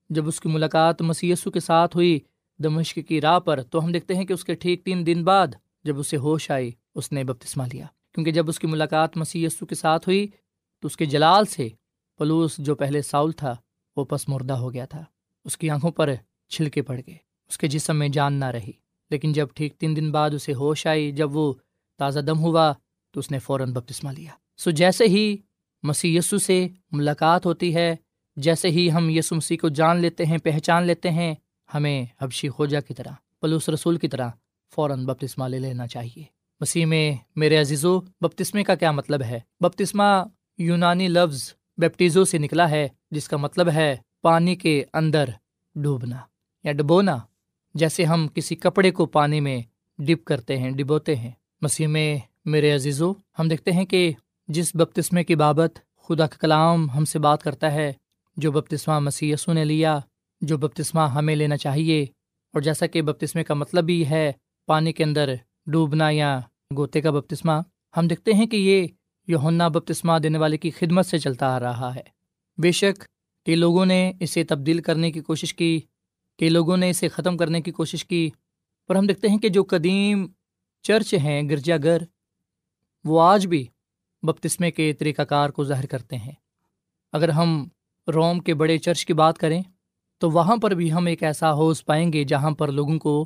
جب 0.09 0.27
اس 0.27 0.41
کی 0.41 0.49
ملاقات 0.49 1.01
مسی 1.01 1.33
کے 1.53 1.59
ساتھ 1.59 1.95
ہوئی، 1.95 2.19
دمشق 2.63 2.99
کی 3.07 3.21
راہ 3.21 3.39
پر، 3.39 3.61
تو 3.61 3.85
ہم 3.85 3.91
دیکھتے 3.91 4.15
ہیں 4.15 4.25
کہ 4.25 4.33
اس 4.33 4.45
کے 4.45 4.55
ٹھیک 4.55 4.83
تین 4.83 5.05
دن 5.05 5.23
بعد 5.23 5.47
جب 5.83 5.99
اسے 5.99 6.17
ہوش 6.17 6.51
آئی، 6.51 6.71
اس 6.95 7.11
نے 7.11 7.23
بپتسمہ 7.23 7.63
لیا۔ 7.73 7.85
کیونکہ 8.13 8.31
جب 8.31 8.49
اس 8.49 8.59
کی 8.59 8.67
ملاقات 8.67 9.17
مسی 9.17 9.47
کے 9.69 9.75
ساتھ 9.75 10.09
ہوئی 10.09 10.27
تو 10.81 10.85
اس 10.85 10.97
کے 10.97 11.05
جلال 11.05 11.45
سے 11.45 11.69
پلوس 12.17 12.57
جو 12.57 12.75
پہلے 12.75 13.01
ساؤل 13.01 13.31
تھا، 13.31 13.55
وہ 13.95 14.05
پس 14.05 14.29
مردہ 14.29 14.53
ہو 14.53 14.73
گیا 14.73 14.85
تھا۔ 14.85 15.03
اس 15.45 15.57
کی 15.57 15.69
آنکھوں 15.69 15.91
پر 15.91 16.13
چھلکے 16.49 16.81
پڑ 16.81 16.99
گئے۔ 17.07 17.17
اس 17.49 17.57
کے 17.57 17.67
جسم 17.67 17.99
میں 17.99 18.09
جان 18.09 18.33
نہ 18.33 18.45
رہی۔ 18.45 18.71
لیکن 19.09 19.33
جب 19.33 19.47
ٹھیک 19.55 19.75
تین 19.75 19.95
دن 19.95 20.11
بعد 20.11 20.29
اسے 20.29 20.53
ہوش 20.53 20.87
آئی، 20.87 21.11
جب 21.11 21.35
وہ 21.35 21.53
تازہ 21.97 22.19
دم 22.19 22.39
ہوا، 22.39 22.73
تو 23.11 23.19
اس 23.19 23.31
نے 23.31 23.39
فوراً 23.39 23.73
بپتسمہ 23.73 24.11
لیا۔ 24.11 24.31
سو 24.57 24.71
جیسے 24.71 25.05
ہی 25.05 25.37
مسی 25.83 26.15
یسو 26.15 26.37
سے 26.37 26.67
ملاقات 26.91 27.45
ہوتی 27.45 27.75
ہے، 27.75 27.95
جیسے 28.35 28.67
ہی 28.67 28.91
ہم 28.91 29.09
یسو 29.09 29.35
مسیح 29.35 29.57
کو 29.61 29.69
جان 29.69 29.97
لیتے 29.97 30.25
ہیں، 30.25 30.37
پہچان 30.37 30.83
لیتے 30.83 31.11
ہیں، 31.11 31.35
ہمیں 31.73 32.05
حبشی 32.21 32.49
خوجا 32.49 32.79
کی 32.79 32.93
طرح، 32.93 33.09
پلوس 33.41 33.69
رسول 33.69 33.97
کی 33.97 34.07
طرح 34.07 34.29
فوراً 34.75 35.05
بپتسمہ 35.05 35.45
لے 35.45 35.59
لینا 35.59 35.87
چاہیے۔ 35.87 36.23
مسیح 36.61 36.85
میں، 36.85 37.15
میرے 37.35 37.57
عزیزو، 37.57 37.99
بپتسمے 37.99 38.63
کا 38.63 38.75
کیا 38.75 38.91
مطلب 38.91 39.21
ہے؟ 39.21 39.39
بپتسمہ 39.59 40.23
یونانی 40.59 41.07
لفظ 41.07 41.41
بیپٹیزو 41.77 42.23
سے 42.25 42.37
نکلا 42.37 42.69
ہے، 42.69 42.87
جس 43.11 43.27
کا 43.27 43.37
مطلب 43.37 43.69
ہے 43.69 43.95
پانی 44.21 44.55
کے 44.55 44.83
اندر 44.93 45.29
ڈوبنا 45.75 46.17
یا 46.65 46.71
ڈبونا، 46.71 47.17
جیسے 47.75 48.03
ہم 48.03 48.27
کسی 48.33 48.55
کپڑے 48.55 48.91
کو 48.91 49.05
پانی 49.05 49.39
میں 49.39 49.61
ڈپ 49.99 50.23
کرتے 50.25 50.57
ہیں، 50.57 50.69
ڈبوتے 50.71 51.15
ہیں۔ 51.15 51.31
مسیح 51.61 51.87
میں 51.87 52.17
میرے 52.45 52.71
عزیزو، 52.71 53.11
ہم 53.39 53.47
دیکھتے 53.47 53.71
ہیں 53.71 53.85
کہ 53.85 54.11
جس 54.47 54.75
بپتسمے 54.75 55.23
کی 55.23 55.35
بابت 55.35 55.79
خدا 56.09 56.27
کا 56.27 56.37
کلام 56.41 56.89
ہم 56.89 57.05
سے 57.05 57.19
بات 57.19 57.43
کرتا 57.43 57.71
ہے، 57.73 57.91
جو 58.37 58.51
بپتسمہ 58.51 58.99
مسی 58.99 59.31
یسو 59.31 59.53
نے 59.53 59.65
لیا، 59.65 59.99
جو 60.41 60.57
بپتسمہ 60.57 61.01
ہمیں 61.01 61.35
لینا 61.35 61.57
چاہیے، 61.57 62.01
اور 62.53 62.61
جیسا 62.61 62.87
کہ 62.87 63.01
بپتسمے 63.01 63.43
کا 63.43 63.53
مطلب 63.53 63.85
بھی 63.85 64.05
ہے 64.09 64.31
پانی 64.67 64.93
کے 64.93 65.03
اندر 65.03 65.33
ڈوبنا 65.67 66.09
یا 66.09 66.39
گوتے 66.77 67.01
کا 67.01 67.11
بپتسمہ، 67.11 67.61
ہم 67.97 68.07
دیکھتے 68.07 68.33
ہیں 68.33 68.45
کہ 68.45 68.57
یہ 68.57 68.87
یونا 69.27 69.67
بپتسمہ 69.67 70.19
دینے 70.19 70.37
والے 70.37 70.57
کی 70.57 70.71
خدمت 70.71 71.05
سے 71.05 71.17
چلتا 71.17 71.55
آ 71.55 71.59
رہا 71.59 71.95
ہے۔ 71.95 72.01
بے 72.57 72.71
شک 72.71 73.03
کئی 73.45 73.55
لوگوں 73.55 73.85
نے 73.85 74.11
اسے 74.19 74.43
تبدیل 74.43 74.81
کرنے 74.81 75.11
کی 75.11 75.21
کوشش 75.21 75.53
کی 75.53 75.81
کئی 76.39 76.49
لوگوں 76.49 76.77
نے 76.77 76.89
اسے 76.89 77.07
ختم 77.07 77.37
کرنے 77.37 77.61
کی 77.61 77.71
کوشش 77.71 78.05
کی۔ 78.05 78.29
پر 78.87 78.95
ہم 78.95 79.05
دیکھتے 79.05 79.27
ہیں 79.27 79.37
کہ 79.37 79.49
جو 79.49 79.63
قدیم 79.63 80.27
چرچ 80.81 81.13
ہیں 81.13 81.49
گرجا 81.49 81.77
گھر 81.83 81.97
وہ 83.03 83.21
آج 83.21 83.47
بھی 83.47 83.65
بپتسمے 84.23 84.71
کے 84.71 84.93
طریقہ 84.93 85.21
کار 85.21 85.49
کو 85.49 85.63
ظاہر 85.63 85.85
کرتے 85.85 86.17
ہیں۔ 86.17 86.31
اگر 87.11 87.29
ہم 87.29 87.67
روم 88.13 88.39
کے 88.39 88.53
بڑے 88.53 88.77
چرچ 88.77 89.05
کی 89.05 89.13
بات 89.13 89.37
کریں، 89.37 89.61
تو 90.17 90.31
وہاں 90.31 90.57
پر 90.57 90.71
بھی 90.71 90.93
ہم 90.93 91.05
ایک 91.05 91.23
ایسا 91.23 91.51
حوض 91.51 91.85
پائیں 91.85 92.13
گے 92.13 92.23
جہاں 92.23 92.51
پر 92.51 92.71
لوگوں 92.71 92.99
کو 92.99 93.25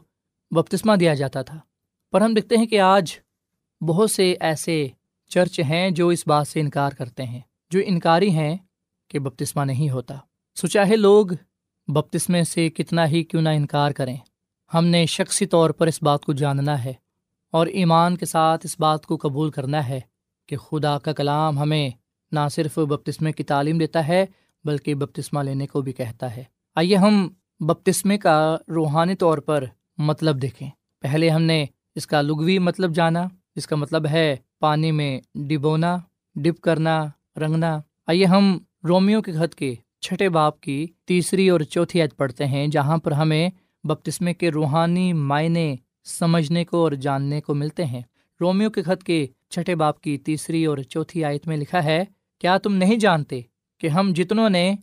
بپتسمہ 0.52 0.96
دیا 0.96 1.14
جاتا 1.14 1.42
تھا۔ 1.42 1.60
پر 2.12 2.22
ہم 2.22 2.34
دیکھتے 2.34 2.58
ہیں 2.58 2.66
کہ 2.66 2.80
آج 2.80 3.20
بہت 3.88 4.12
سے 4.12 4.36
ایسے 4.40 4.88
چرچ 5.30 5.60
ہیں 5.60 5.92
جو 5.92 6.08
اس 6.08 6.28
بات 6.28 6.48
سے 6.48 6.60
انکار 6.60 6.92
کرتے 6.92 7.24
ہیں۔ 7.24 7.40
جو 7.72 7.80
انکاری 7.86 8.30
ہیں 8.30 8.58
کہ 9.08 9.20
بپتسمہ 9.20 9.66
نہیں 9.66 9.90
ہوتا۔ 9.90 10.16
سو 10.56 10.68
چاہے 10.68 10.96
لوگ 10.96 11.26
بپتسمے 11.88 12.44
سے 12.44 12.70
کتنا 12.70 13.08
ہی 13.08 13.24
کیوں 13.24 13.42
نہ 13.42 13.50
انکار 13.50 13.92
کریں، 13.92 14.18
ہم 14.74 14.86
نے 14.86 15.06
شخصی 15.06 15.46
طور 15.46 15.70
پر 15.70 15.88
اس 15.88 16.04
بات 16.04 16.26
کو 16.26 16.34
جاننا 16.34 16.84
ہے 16.84 16.94
اور 17.52 17.68
ایمان 17.68 18.18
کے 18.18 18.26
ساتھ 18.26 18.66
اس 18.66 18.80
بات 18.80 19.06
کو 19.06 19.18
قبول 19.18 19.52
کرنا 19.52 19.88
ہے 19.88 20.00
کہ 20.48 20.58
خدا 20.58 21.00
کا 21.00 21.14
کلام 21.14 21.60
ہمیں 21.60 21.90
نہ 22.32 22.40
صرف 22.52 22.80
بپتسمے 22.80 23.32
کی 23.32 23.44
تعلیم 23.44 23.78
دیتا 23.78 24.08
ہے، 24.08 24.26
بلکہ 24.64 24.96
بپتسمہ 24.96 25.44
لینے 25.44 25.68
کو 25.68 25.82
بھی 25.82 25.92
کہتا 25.92 26.36
ہے۔ 26.36 26.44
آئیے 26.76 26.96
ہم 26.96 27.30
بپتسمے 27.60 28.18
کا 28.18 28.58
روحانی 28.68 29.16
طور 29.16 29.38
پر 29.38 29.64
مطلب 29.98 30.42
دیکھیں۔ 30.42 30.70
پہلے 31.02 31.30
ہم 31.30 31.42
نے 31.42 31.66
اس 31.96 32.08
کا 32.08 32.22
لغوی 32.22 32.60
مطلب 32.60 32.96
جانا۔ 32.96 33.28
اس 33.56 33.68
کا 33.68 33.76
مطلب 33.76 34.08
ہے 34.08 34.36
پانی 34.60 34.92
میں 34.92 35.20
ڈبونا 35.36 35.98
ڈپ 36.36 36.62
کرنا، 36.62 37.06
رنگنا۔ 37.38 37.80
آئیے 38.08 38.26
ہم 38.26 38.58
رومیو 38.84 39.22
کے 39.22 39.32
خط 39.32 39.56
کے 39.56 39.76
چھٹے 40.02 40.30
باپ 40.30 40.60
کی 40.62 40.88
تیسری 41.06 41.50
اور 41.50 41.60
چوتھی 41.60 42.02
عید 42.02 42.16
پڑھتے 42.18 42.46
ہیں، 42.46 42.68
جہاں 42.68 42.98
پر 42.98 43.12
ہمیں 43.12 43.50
بپتسمے 43.84 44.34
کے 44.34 44.52
روحانی 44.52 45.14
معنی 45.14 45.76
سمجھنے 46.04 46.66
کو 46.66 46.84
اور 46.84 46.92
جاننے 46.92 47.42
کو 47.42 47.54
ملتے 47.54 47.86
ہیں۔ 47.86 48.02
رومیو 48.42 48.70
کے 48.70 48.84
خط 48.84 49.04
کے 49.04 49.28
چھٹے 49.50 49.76
باپ 49.76 50.02
کی 50.02 50.18
تیسری 50.18 50.66
اور 50.66 50.78
چوتھی 50.78 51.26
آیت 51.26 51.48
میں 51.48 51.58
لکھا 51.58 51.84
ہے، 51.84 52.04
کیا 52.40 52.58
تم 52.58 52.76
نہیں 52.76 52.96
جانتے 52.96 53.42
کہ 53.78 53.88
ہم 53.88 54.12
جتنوں 54.16 54.50
نے 54.50 54.76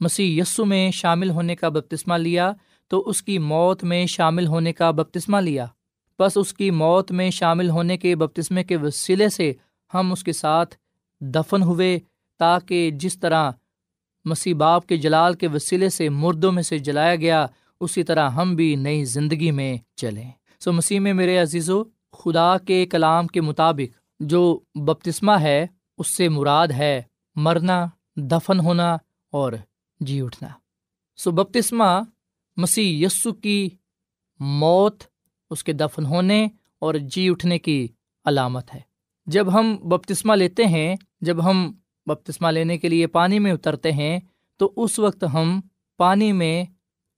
مسیح 0.00 0.40
یسو 0.42 0.64
میں 0.64 0.90
شامل 0.90 1.30
ہونے 1.30 1.56
کا 1.56 1.68
بپتسمہ 1.68 2.14
لیا، 2.14 2.52
تو 2.88 3.00
اس 3.08 3.22
کی 3.22 3.38
موت 3.38 3.84
میں 3.84 4.06
شامل 4.06 4.46
ہونے 4.46 4.72
کا 4.72 4.90
بپتسمہ 4.90 5.36
لیا؟ 5.36 5.66
بس 6.18 6.32
اس 6.36 6.54
کی 6.54 6.70
موت 6.70 7.12
میں 7.12 7.30
شامل 7.30 7.70
ہونے 7.70 7.96
کے 7.96 8.16
بپتسمے 8.16 8.64
کے 8.64 8.76
وسیلے 8.76 9.28
سے 9.28 9.52
ہم 9.94 10.12
اس 10.12 10.24
کے 10.24 10.32
ساتھ 10.32 10.76
دفن 11.20 11.62
ہوئے 11.62 11.98
تاکہ 12.38 12.90
جس 12.90 13.20
طرح 13.20 13.50
مسیح 14.24 14.54
باپ 14.54 14.86
کے 14.86 14.96
جلال 14.96 15.34
کے 15.34 15.46
وسیلے 15.46 15.88
سے 15.88 16.08
مردوں 16.08 16.52
میں 16.52 16.62
سے 16.62 16.78
جلایا 16.78 17.16
گیا، 17.16 17.46
اسی 17.80 18.02
طرح 18.02 18.30
ہم 18.30 18.54
بھی 18.54 18.76
نئی 18.76 19.04
زندگی 19.04 19.50
میں 19.50 19.76
چلیں۔ 19.96 20.30
سو 20.60 20.72
مسیح 20.72 21.00
میں 21.00 21.14
میرے 21.14 21.38
عزیز 21.38 21.70
و 21.70 21.84
خدا 22.12 22.58
کے 22.58 22.86
کلام 22.86 23.26
کے 23.26 23.40
مطابق 23.40 23.98
جو 24.20 24.60
بپتسمہ 24.74 25.32
ہے، 25.32 25.66
اس 25.98 26.16
سے 26.16 26.28
مراد 26.28 26.68
ہے 26.68 27.02
مرنا، 27.36 27.86
دفن 28.16 28.60
ہونا 28.60 28.96
اور 29.30 29.52
جی 30.00 30.20
اٹھنا۔ 30.20 30.48
سو 31.16 31.30
بپتسمہ 31.30 32.00
مسیح 32.56 33.06
یسو 33.06 33.32
کی 33.32 33.68
موت 34.40 35.02
اس 35.52 35.64
کے 35.64 35.72
دفن 35.72 36.06
ہونے 36.06 36.48
اور 36.78 36.94
جی 36.94 37.28
اٹھنے 37.28 37.58
کی 37.58 37.88
علامت 38.24 38.74
ہے۔ 38.74 38.80
جب 39.26 39.54
ہم 39.54 39.76
بپتسمہ 39.76 40.34
لیتے 40.34 40.64
ہیں، 40.64 40.96
جب 41.20 41.44
ہم 41.44 41.72
بپتسمہ 42.06 42.48
لینے 42.48 42.78
کے 42.78 42.88
لیے 42.88 43.06
پانی 43.06 43.38
میں 43.38 43.52
اترتے 43.52 43.92
ہیں، 43.92 44.20
تو 44.56 44.72
اس 44.76 44.98
وقت 44.98 45.24
ہم 45.34 45.60
پانی 45.96 46.32
میں 46.32 46.64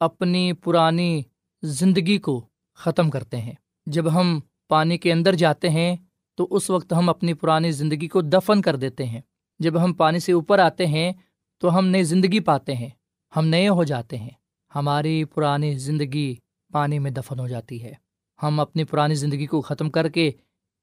اپنی 0.00 0.52
پرانی 0.52 1.22
زندگی 1.62 2.18
کو 2.18 2.46
ختم 2.74 3.10
کرتے 3.10 3.40
ہیں۔ 3.40 3.52
جب 3.86 4.14
ہم 4.14 4.40
پانی 4.68 4.98
کے 4.98 5.12
اندر 5.12 5.34
جاتے 5.34 5.70
ہیں، 5.70 5.96
تو 6.34 6.48
اس 6.50 6.70
وقت 6.70 6.92
ہم 6.92 7.08
اپنی 7.08 7.34
پرانی 7.34 7.70
زندگی 7.70 8.08
کو 8.08 8.20
دفن 8.20 8.62
کر 8.62 8.76
دیتے 8.76 9.06
ہیں۔ 9.06 9.20
جب 9.58 9.84
ہم 9.84 9.92
پانی 9.92 10.18
سے 10.18 10.32
اوپر 10.32 10.58
آتے 10.58 10.86
ہیں، 10.86 11.12
تو 11.58 11.78
ہم 11.78 11.86
نئی 11.86 12.02
زندگی 12.02 12.40
پاتے 12.40 12.74
ہیں۔ 12.74 12.88
ہم 13.36 13.46
نئے 13.46 13.68
ہو 13.68 13.84
جاتے 13.84 14.18
ہیں۔ 14.18 14.30
ہماری 14.74 15.24
پرانی 15.24 15.74
زندگی 15.74 16.34
پانی 16.72 16.98
میں 16.98 17.10
دفن 17.10 17.38
ہو 17.38 17.48
جاتی 17.48 17.84
ہے۔ 17.84 18.03
ہم 18.42 18.60
اپنی 18.60 18.84
پرانی 18.84 19.14
زندگی 19.14 19.46
کو 19.46 19.60
ختم 19.60 19.90
کر 19.90 20.08
کے 20.08 20.30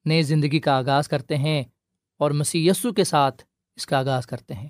نئی 0.04 0.22
زندگی 0.22 0.60
کا 0.60 0.72
آغاز 0.72 1.08
کرتے 1.08 1.36
ہیں 1.36 1.64
اور 2.18 2.30
مسی 2.30 2.68
کے 2.96 3.04
ساتھ 3.04 3.42
اس 3.76 3.86
کا 3.86 3.98
آغاز 3.98 4.26
کرتے 4.26 4.54
ہیں۔ 4.54 4.68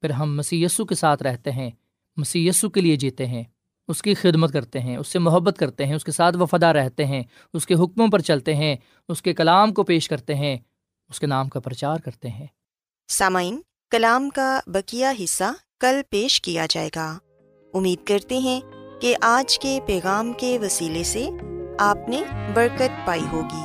پھر 0.00 0.10
ہم 0.10 0.36
مسی 0.36 0.66
کے 0.88 0.94
ساتھ 0.94 1.22
رہتے 1.22 1.52
ہیں 1.52 1.70
مسی 2.16 2.50
کے 2.74 2.80
لیے 2.80 2.96
جیتے 2.96 3.26
ہیں، 3.26 3.42
اس 3.88 4.02
کی 4.02 4.14
خدمت 4.14 4.52
کرتے 4.52 4.80
ہیں، 4.80 4.96
اس 4.96 5.08
سے 5.08 5.18
محبت 5.18 5.56
کرتے 5.58 5.86
ہیں، 5.86 5.94
اس 5.94 6.04
کے 6.04 6.12
ساتھ 6.12 6.36
وفادہ 6.36 6.66
رہتے 6.66 7.04
ہیں، 7.04 7.22
اس 7.54 7.66
کے 7.66 7.74
حکموں 7.74 8.08
پر 8.08 8.18
چلتے 8.18 8.54
ہیں، 8.54 8.76
اس 9.08 9.22
کے 9.22 9.34
کلام 9.34 9.74
کو 9.74 9.82
پیش 9.82 10.08
کرتے 10.08 10.34
ہیں، 10.34 10.56
اس 11.08 11.20
کے 11.20 11.26
نام 11.26 11.48
کا 11.48 11.60
پرچار 11.60 11.96
کرتے 11.96 12.28
ہیں۔ 12.28 12.46
سامعین، 13.08 13.60
کلام 13.90 14.30
کا 14.30 14.60
بکیا 14.66 15.12
حصہ 15.24 15.52
کل 15.80 16.00
پیش 16.10 16.40
کیا 16.40 16.66
جائے 16.70 16.90
گا۔ 16.96 17.18
امید 17.74 18.06
کرتے 18.06 18.38
ہیں 18.38 18.60
کہ 19.00 19.16
آج 19.20 19.58
کے 19.58 19.78
پیغام 19.86 20.32
کے 20.32 20.58
وسیلے 20.58 21.04
سے 21.04 21.28
آپ 21.78 22.08
نے 22.08 22.22
برکت 22.54 23.06
پائی 23.06 23.22
ہوگی۔ 23.32 23.62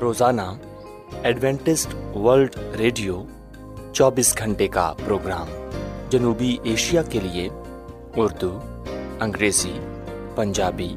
روزانہ 0.00 0.40
ایڈوینٹسٹ 1.22 2.16
ورلڈ 2.16 2.56
ریڈیو 2.78 3.22
چوبیس 3.92 4.38
گھنٹے 4.38 4.68
کا 4.68 4.92
پروگرام 5.04 5.46
جنوبی 6.10 6.56
ایشیا 6.62 7.02
کے 7.02 7.20
لیے 7.20 7.48
اردو، 8.16 8.60
انگریزی، 9.20 9.78
پنجابی 10.34 10.96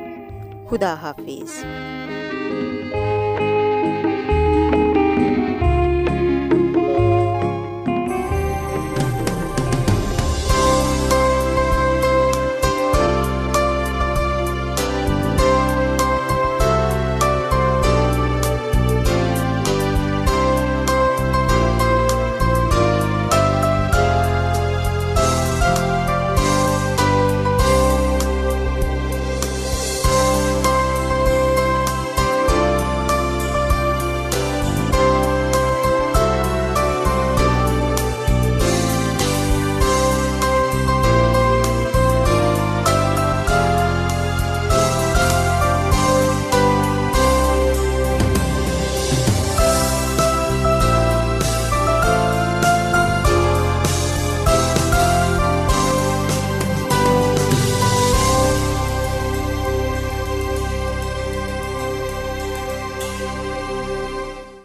خدا 0.71 0.95
حافظ 0.95 1.63